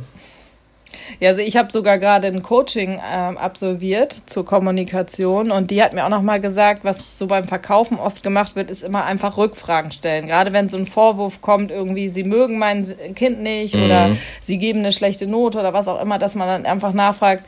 Ja, 1.21 1.31
also 1.31 1.41
ich 1.41 1.57
habe 1.57 1.71
sogar 1.73 1.99
gerade 1.99 2.29
ein 2.29 2.43
Coaching 2.43 3.01
ähm, 3.13 3.37
absolviert 3.37 4.23
zur 4.27 4.45
Kommunikation 4.45 5.51
und 5.51 5.71
die 5.71 5.83
hat 5.83 5.93
mir 5.93 6.05
auch 6.05 6.11
nochmal 6.11 6.41
gesagt, 6.41 6.85
was 6.85 7.19
so 7.19 7.27
beim 7.27 7.45
Verkaufen 7.45 7.99
oft 7.99 8.23
gemacht 8.23 8.57
wird, 8.57 8.71
ist 8.71 8.83
immer 8.83 9.05
einfach 9.05 9.37
Rückfragen 9.37 9.93
stellen. 9.93 10.27
Gerade 10.27 10.53
wenn 10.53 10.69
so 10.69 10.77
ein 10.77 10.87
Vorwurf 10.87 11.41
kommt, 11.41 11.71
irgendwie, 11.71 12.09
sie 12.09 12.25
mögen 12.25 12.59
mein 12.59 12.87
Kind 13.15 13.41
nicht 13.41 13.75
mhm. 13.75 13.85
oder 13.85 14.17
sie 14.41 14.59
geben 14.59 14.81
eine 14.81 14.93
schlechte 14.93 15.27
Note 15.27 15.59
oder 15.59 15.73
was 15.73 15.89
auch 15.89 16.01
immer, 16.01 16.19
dass 16.19 16.35
man 16.35 16.49
dann 16.49 16.67
einfach 16.67 16.93
nachfragt, 16.93 17.45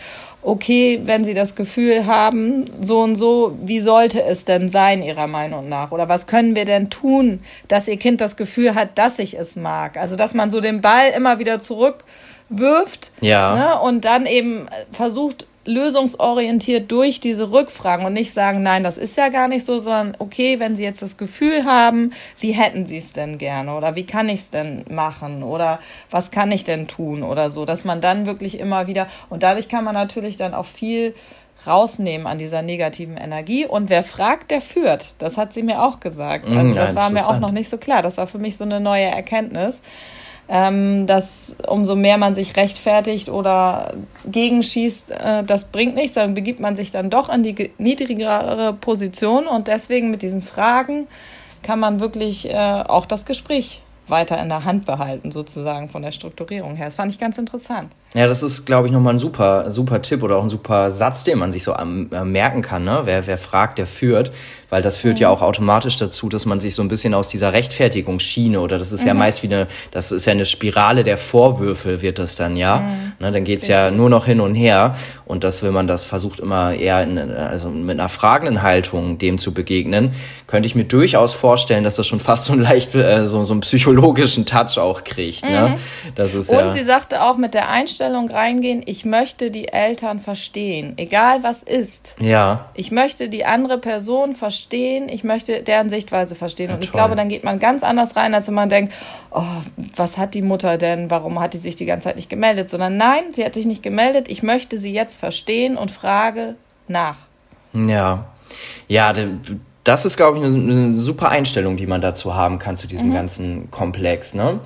okay, 0.46 1.00
wenn 1.04 1.24
Sie 1.24 1.34
das 1.34 1.56
Gefühl 1.56 2.06
haben, 2.06 2.66
so 2.80 3.00
und 3.00 3.16
so, 3.16 3.58
wie 3.62 3.80
sollte 3.80 4.22
es 4.22 4.44
denn 4.44 4.68
sein, 4.68 5.02
Ihrer 5.02 5.26
Meinung 5.26 5.68
nach? 5.68 5.90
Oder 5.90 6.08
was 6.08 6.28
können 6.28 6.54
wir 6.54 6.64
denn 6.64 6.88
tun, 6.88 7.40
dass 7.66 7.88
Ihr 7.88 7.96
Kind 7.96 8.20
das 8.20 8.36
Gefühl 8.36 8.76
hat, 8.76 8.96
dass 8.96 9.18
ich 9.18 9.36
es 9.36 9.56
mag? 9.56 9.96
Also, 9.96 10.14
dass 10.14 10.34
man 10.34 10.52
so 10.52 10.60
den 10.60 10.80
Ball 10.80 11.10
immer 11.16 11.40
wieder 11.40 11.58
zurückwirft 12.48 13.12
ja. 13.20 13.54
ne, 13.54 13.80
und 13.80 14.04
dann 14.04 14.26
eben 14.26 14.68
versucht, 14.92 15.46
lösungsorientiert 15.64 16.92
durch 16.92 17.18
diese 17.18 17.50
Rückfragen 17.50 18.06
und 18.06 18.12
nicht 18.12 18.32
sagen, 18.32 18.62
nein, 18.62 18.84
das 18.84 18.96
ist 18.96 19.16
ja 19.16 19.30
gar 19.30 19.48
nicht 19.48 19.64
so, 19.64 19.80
sondern 19.80 20.14
okay, 20.20 20.60
wenn 20.60 20.76
Sie 20.76 20.84
jetzt 20.84 21.02
das 21.02 21.16
Gefühl 21.16 21.64
haben, 21.64 22.12
wie 22.38 22.52
hätten 22.52 22.86
Sie 22.86 22.98
es 22.98 23.12
denn 23.12 23.36
gerne 23.36 23.74
oder 23.74 23.96
wie 23.96 24.06
kann 24.06 24.28
ich 24.28 24.40
es 24.40 24.50
denn 24.50 24.84
machen 24.88 25.42
oder 25.42 25.80
was 26.08 26.30
kann 26.30 26.52
ich 26.52 26.62
denn 26.62 26.86
tun 26.86 27.24
oder 27.24 27.50
so, 27.50 27.64
dass 27.64 27.84
man 27.84 28.00
dann 28.00 28.26
wirklich 28.26 28.60
immer 28.60 28.86
wieder 28.86 29.08
und 29.28 29.42
dadurch 29.42 29.68
kann 29.68 29.82
man 29.82 29.94
natürlich 29.94 30.36
dann 30.36 30.54
auch 30.54 30.66
viel 30.66 31.14
rausnehmen 31.66 32.26
an 32.26 32.38
dieser 32.38 32.62
negativen 32.62 33.16
Energie. 33.16 33.66
Und 33.66 33.88
wer 33.88 34.02
fragt, 34.02 34.50
der 34.50 34.60
führt. 34.60 35.14
Das 35.18 35.36
hat 35.36 35.54
sie 35.54 35.62
mir 35.62 35.82
auch 35.82 36.00
gesagt. 36.00 36.50
Mhm, 36.50 36.58
also 36.58 36.74
das 36.74 36.90
ja, 36.90 36.94
war 36.94 37.10
mir 37.10 37.26
auch 37.26 37.40
noch 37.40 37.50
nicht 37.50 37.68
so 37.68 37.78
klar. 37.78 38.02
Das 38.02 38.18
war 38.18 38.26
für 38.26 38.38
mich 38.38 38.56
so 38.56 38.64
eine 38.64 38.78
neue 38.78 39.06
Erkenntnis 39.06 39.80
ähm, 40.48 41.06
dass 41.06 41.56
umso 41.66 41.96
mehr 41.96 42.18
man 42.18 42.34
sich 42.34 42.56
rechtfertigt 42.56 43.28
oder 43.28 43.94
gegenschießt, 44.30 45.10
äh, 45.10 45.44
das 45.44 45.64
bringt 45.64 45.94
nichts, 45.94 46.14
dann 46.14 46.34
begibt 46.34 46.60
man 46.60 46.76
sich 46.76 46.90
dann 46.90 47.10
doch 47.10 47.28
in 47.28 47.42
die 47.42 47.72
niedrigere 47.78 48.72
Position 48.74 49.46
und 49.46 49.68
deswegen 49.68 50.10
mit 50.10 50.22
diesen 50.22 50.42
Fragen 50.42 51.08
kann 51.62 51.80
man 51.80 51.98
wirklich 51.98 52.48
äh, 52.48 52.54
auch 52.54 53.06
das 53.06 53.26
Gespräch 53.26 53.82
weiter 54.08 54.40
in 54.40 54.48
der 54.48 54.64
Hand 54.64 54.86
behalten, 54.86 55.32
sozusagen 55.32 55.88
von 55.88 56.02
der 56.02 56.12
Strukturierung 56.12 56.76
her. 56.76 56.86
Das 56.86 56.94
fand 56.94 57.10
ich 57.10 57.18
ganz 57.18 57.38
interessant. 57.38 57.92
Ja, 58.16 58.26
das 58.26 58.42
ist, 58.42 58.64
glaube 58.64 58.86
ich, 58.86 58.92
nochmal 58.94 59.12
ein 59.12 59.18
super, 59.18 59.70
super 59.70 60.00
Tipp 60.00 60.22
oder 60.22 60.38
auch 60.38 60.42
ein 60.42 60.48
super 60.48 60.90
Satz, 60.90 61.24
den 61.24 61.38
man 61.38 61.52
sich 61.52 61.62
so 61.62 61.74
am, 61.74 62.10
äh, 62.10 62.24
merken 62.24 62.62
kann. 62.62 62.82
Ne? 62.82 63.00
Wer, 63.04 63.26
wer 63.26 63.36
fragt, 63.36 63.76
der 63.76 63.86
führt. 63.86 64.32
Weil 64.68 64.82
das 64.82 64.96
führt 64.96 65.18
mhm. 65.18 65.22
ja 65.22 65.28
auch 65.28 65.42
automatisch 65.42 65.96
dazu, 65.96 66.28
dass 66.28 66.44
man 66.44 66.58
sich 66.58 66.74
so 66.74 66.82
ein 66.82 66.88
bisschen 66.88 67.14
aus 67.14 67.28
dieser 67.28 67.52
Rechtfertigungsschiene 67.52 68.58
oder 68.60 68.78
das 68.78 68.90
ist 68.90 69.02
mhm. 69.02 69.08
ja 69.08 69.14
meist 69.14 69.42
wie 69.42 69.46
eine, 69.46 69.68
das 69.92 70.10
ist 70.10 70.24
ja 70.24 70.32
eine 70.32 70.44
Spirale 70.44 71.04
der 71.04 71.18
Vorwürfe, 71.18 72.02
wird 72.02 72.18
das 72.18 72.34
dann, 72.34 72.56
ja. 72.56 72.80
Mhm. 72.80 73.12
Ne, 73.20 73.32
dann 73.32 73.44
geht's 73.44 73.68
ja 73.68 73.90
nur 73.90 74.10
noch 74.10 74.26
hin 74.26 74.40
und 74.40 74.54
her. 74.54 74.96
Und 75.24 75.44
das, 75.44 75.62
wenn 75.62 75.72
man 75.72 75.86
das 75.86 76.06
versucht, 76.06 76.40
immer 76.40 76.72
eher 76.72 77.02
in, 77.02 77.18
also 77.18 77.68
mit 77.68 77.98
einer 77.98 78.08
fragenden 78.08 78.62
Haltung 78.62 79.18
dem 79.18 79.38
zu 79.38 79.52
begegnen, 79.52 80.12
könnte 80.46 80.66
ich 80.66 80.74
mir 80.74 80.84
durchaus 80.84 81.34
vorstellen, 81.34 81.84
dass 81.84 81.96
das 81.96 82.06
schon 82.06 82.20
fast 82.20 82.44
so 82.44 82.52
ein 82.52 82.60
leicht 82.60 82.94
äh, 82.94 83.26
so, 83.26 83.42
so 83.42 83.52
einen 83.52 83.60
psychologischen 83.60 84.46
Touch 84.46 84.78
auch 84.78 85.04
kriegt. 85.04 85.44
Ne? 85.44 85.74
Mhm. 85.74 86.14
Das 86.14 86.34
ist, 86.34 86.50
und 86.50 86.58
ja 86.58 86.70
sie 86.70 86.84
sagte 86.84 87.22
auch 87.22 87.36
mit 87.36 87.54
der 87.54 87.68
Einstellung 87.68 88.05
reingehen, 88.14 88.82
ich 88.86 89.04
möchte 89.04 89.50
die 89.50 89.68
Eltern 89.68 90.20
verstehen, 90.20 90.94
egal 90.96 91.42
was 91.42 91.62
ist. 91.62 92.16
Ja. 92.20 92.70
Ich 92.74 92.90
möchte 92.90 93.28
die 93.28 93.44
andere 93.44 93.78
Person 93.78 94.34
verstehen, 94.34 95.08
ich 95.08 95.24
möchte 95.24 95.62
deren 95.62 95.88
Sichtweise 95.88 96.34
verstehen. 96.34 96.70
Ja, 96.70 96.76
und 96.76 96.84
ich 96.84 96.90
toll. 96.90 97.00
glaube, 97.00 97.16
dann 97.16 97.28
geht 97.28 97.44
man 97.44 97.58
ganz 97.58 97.82
anders 97.82 98.16
rein, 98.16 98.34
als 98.34 98.48
wenn 98.48 98.54
man 98.54 98.68
denkt, 98.68 98.92
oh, 99.30 99.42
was 99.94 100.18
hat 100.18 100.34
die 100.34 100.42
Mutter 100.42 100.78
denn, 100.78 101.10
warum 101.10 101.40
hat 101.40 101.54
die 101.54 101.58
sich 101.58 101.76
die 101.76 101.86
ganze 101.86 102.08
Zeit 102.08 102.16
nicht 102.16 102.30
gemeldet? 102.30 102.70
Sondern 102.70 102.96
nein, 102.96 103.24
sie 103.32 103.44
hat 103.44 103.54
sich 103.54 103.66
nicht 103.66 103.82
gemeldet, 103.82 104.28
ich 104.28 104.42
möchte 104.42 104.78
sie 104.78 104.92
jetzt 104.92 105.18
verstehen 105.18 105.76
und 105.76 105.90
frage 105.90 106.56
nach. 106.88 107.16
Ja. 107.72 108.26
Ja, 108.88 109.12
das 109.84 110.04
ist, 110.04 110.16
glaube 110.16 110.38
ich, 110.38 110.44
eine, 110.44 110.54
eine, 110.54 110.98
super 110.98 111.28
Einstellung, 111.30 111.76
die 111.76 111.86
man 111.86 112.00
dazu 112.00 112.34
haben 112.34 112.58
kann 112.58 112.76
zu 112.76 112.86
diesem 112.86 113.08
mhm. 113.08 113.14
ganzen 113.14 113.70
Komplex. 113.70 114.34
Ne? 114.34 114.60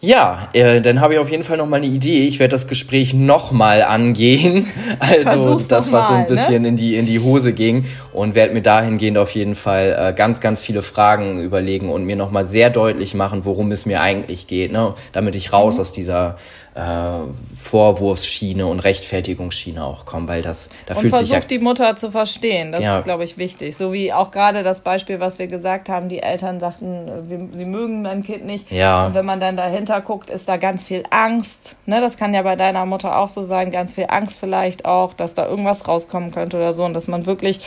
Ja, 0.00 0.48
äh, 0.52 0.82
dann 0.82 1.00
habe 1.00 1.14
ich 1.14 1.20
auf 1.20 1.30
jeden 1.30 1.42
Fall 1.42 1.56
noch 1.56 1.66
mal 1.66 1.76
eine 1.76 1.86
Idee. 1.86 2.26
Ich 2.26 2.38
werde 2.38 2.52
das 2.52 2.68
Gespräch 2.68 3.14
noch 3.14 3.50
mal 3.50 3.82
angehen, 3.82 4.66
also 4.98 5.22
Versuch's 5.22 5.68
das, 5.68 5.90
was 5.90 6.08
so 6.08 6.14
ein 6.14 6.22
ne? 6.22 6.26
bisschen 6.28 6.62
ne? 6.62 6.68
in 6.68 6.76
die 6.76 6.96
in 6.96 7.06
die 7.06 7.18
Hose 7.18 7.54
ging, 7.54 7.86
und 8.12 8.34
werde 8.34 8.52
mir 8.52 8.60
dahingehend 8.60 9.16
auf 9.16 9.30
jeden 9.30 9.54
Fall 9.54 9.96
äh, 9.98 10.12
ganz 10.12 10.40
ganz 10.40 10.62
viele 10.62 10.82
Fragen 10.82 11.40
überlegen 11.40 11.88
und 11.90 12.04
mir 12.04 12.16
noch 12.16 12.30
mal 12.30 12.44
sehr 12.44 12.68
deutlich 12.68 13.14
machen, 13.14 13.46
worum 13.46 13.72
es 13.72 13.86
mir 13.86 14.02
eigentlich 14.02 14.46
geht, 14.46 14.70
ne? 14.70 14.94
damit 15.12 15.34
ich 15.34 15.54
raus 15.54 15.76
mhm. 15.76 15.80
aus 15.80 15.92
dieser 15.92 16.36
Vorwurfsschiene 16.76 18.66
und 18.66 18.80
Rechtfertigungsschiene 18.80 19.82
auch 19.82 20.04
kommen, 20.04 20.28
weil 20.28 20.42
das 20.42 20.68
da 20.84 20.94
und 20.94 21.00
fühlt 21.00 21.14
sich 21.16 21.30
ja 21.30 21.40
die 21.40 21.58
Mutter 21.58 21.96
zu 21.96 22.10
verstehen. 22.10 22.70
Das 22.70 22.82
ja. 22.82 22.98
ist, 22.98 23.04
glaube 23.04 23.24
ich, 23.24 23.38
wichtig. 23.38 23.76
So 23.78 23.94
wie 23.94 24.12
auch 24.12 24.30
gerade 24.30 24.62
das 24.62 24.82
Beispiel, 24.82 25.18
was 25.18 25.38
wir 25.38 25.46
gesagt 25.46 25.88
haben, 25.88 26.10
die 26.10 26.22
Eltern 26.22 26.60
sagten, 26.60 27.30
wir, 27.30 27.48
sie 27.56 27.64
mögen 27.64 28.02
mein 28.02 28.22
Kind 28.22 28.44
nicht. 28.44 28.70
Ja. 28.70 29.06
Und 29.06 29.14
wenn 29.14 29.24
man 29.24 29.40
dann 29.40 29.56
dahinter 29.56 30.02
guckt, 30.02 30.28
ist 30.28 30.50
da 30.50 30.58
ganz 30.58 30.84
viel 30.84 31.04
Angst. 31.08 31.76
Ne, 31.86 32.02
das 32.02 32.18
kann 32.18 32.34
ja 32.34 32.42
bei 32.42 32.56
deiner 32.56 32.84
Mutter 32.84 33.18
auch 33.18 33.30
so 33.30 33.42
sein, 33.42 33.70
ganz 33.70 33.94
viel 33.94 34.06
Angst 34.08 34.38
vielleicht 34.38 34.84
auch, 34.84 35.14
dass 35.14 35.32
da 35.32 35.46
irgendwas 35.46 35.88
rauskommen 35.88 36.30
könnte 36.30 36.58
oder 36.58 36.74
so 36.74 36.84
und 36.84 36.92
dass 36.92 37.08
man 37.08 37.24
wirklich 37.24 37.60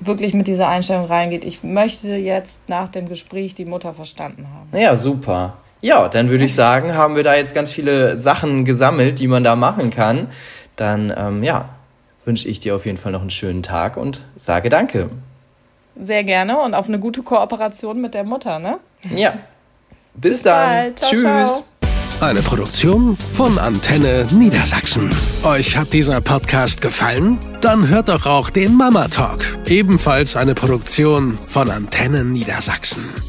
wirklich 0.00 0.32
mit 0.32 0.46
dieser 0.46 0.68
Einstellung 0.68 1.06
reingeht. 1.06 1.44
Ich 1.44 1.64
möchte 1.64 2.14
jetzt 2.14 2.68
nach 2.68 2.88
dem 2.88 3.08
Gespräch 3.08 3.56
die 3.56 3.64
Mutter 3.64 3.94
verstanden 3.94 4.46
haben. 4.54 4.80
Ja, 4.80 4.94
super. 4.94 5.56
Ja, 5.80 6.08
dann 6.08 6.28
würde 6.28 6.44
ich 6.44 6.54
sagen, 6.54 6.94
haben 6.94 7.14
wir 7.16 7.22
da 7.22 7.34
jetzt 7.34 7.54
ganz 7.54 7.70
viele 7.70 8.18
Sachen 8.18 8.64
gesammelt, 8.64 9.20
die 9.20 9.28
man 9.28 9.44
da 9.44 9.54
machen 9.56 9.90
kann. 9.90 10.28
Dann, 10.76 11.12
ähm, 11.16 11.42
ja, 11.44 11.68
wünsche 12.24 12.48
ich 12.48 12.60
dir 12.60 12.74
auf 12.74 12.84
jeden 12.84 12.98
Fall 12.98 13.12
noch 13.12 13.20
einen 13.20 13.30
schönen 13.30 13.62
Tag 13.62 13.96
und 13.96 14.24
sage 14.36 14.68
Danke. 14.68 15.08
Sehr 16.00 16.24
gerne 16.24 16.60
und 16.60 16.74
auf 16.74 16.88
eine 16.88 16.98
gute 16.98 17.22
Kooperation 17.22 18.00
mit 18.00 18.14
der 18.14 18.24
Mutter, 18.24 18.58
ne? 18.58 18.78
Ja. 19.14 19.34
Bis, 20.14 20.36
Bis 20.36 20.42
dann. 20.42 20.96
Ciao, 20.96 21.10
Tschüss. 21.10 21.22
Ciao. 21.22 21.64
Eine 22.20 22.42
Produktion 22.42 23.16
von 23.16 23.58
Antenne 23.58 24.26
Niedersachsen. 24.32 25.08
Euch 25.44 25.76
hat 25.76 25.92
dieser 25.92 26.20
Podcast 26.20 26.80
gefallen? 26.80 27.38
Dann 27.60 27.88
hört 27.88 28.08
doch 28.08 28.26
auch 28.26 28.50
den 28.50 28.74
Mama 28.74 29.06
Talk, 29.06 29.44
ebenfalls 29.66 30.34
eine 30.34 30.54
Produktion 30.54 31.38
von 31.46 31.70
Antenne 31.70 32.24
Niedersachsen. 32.24 33.27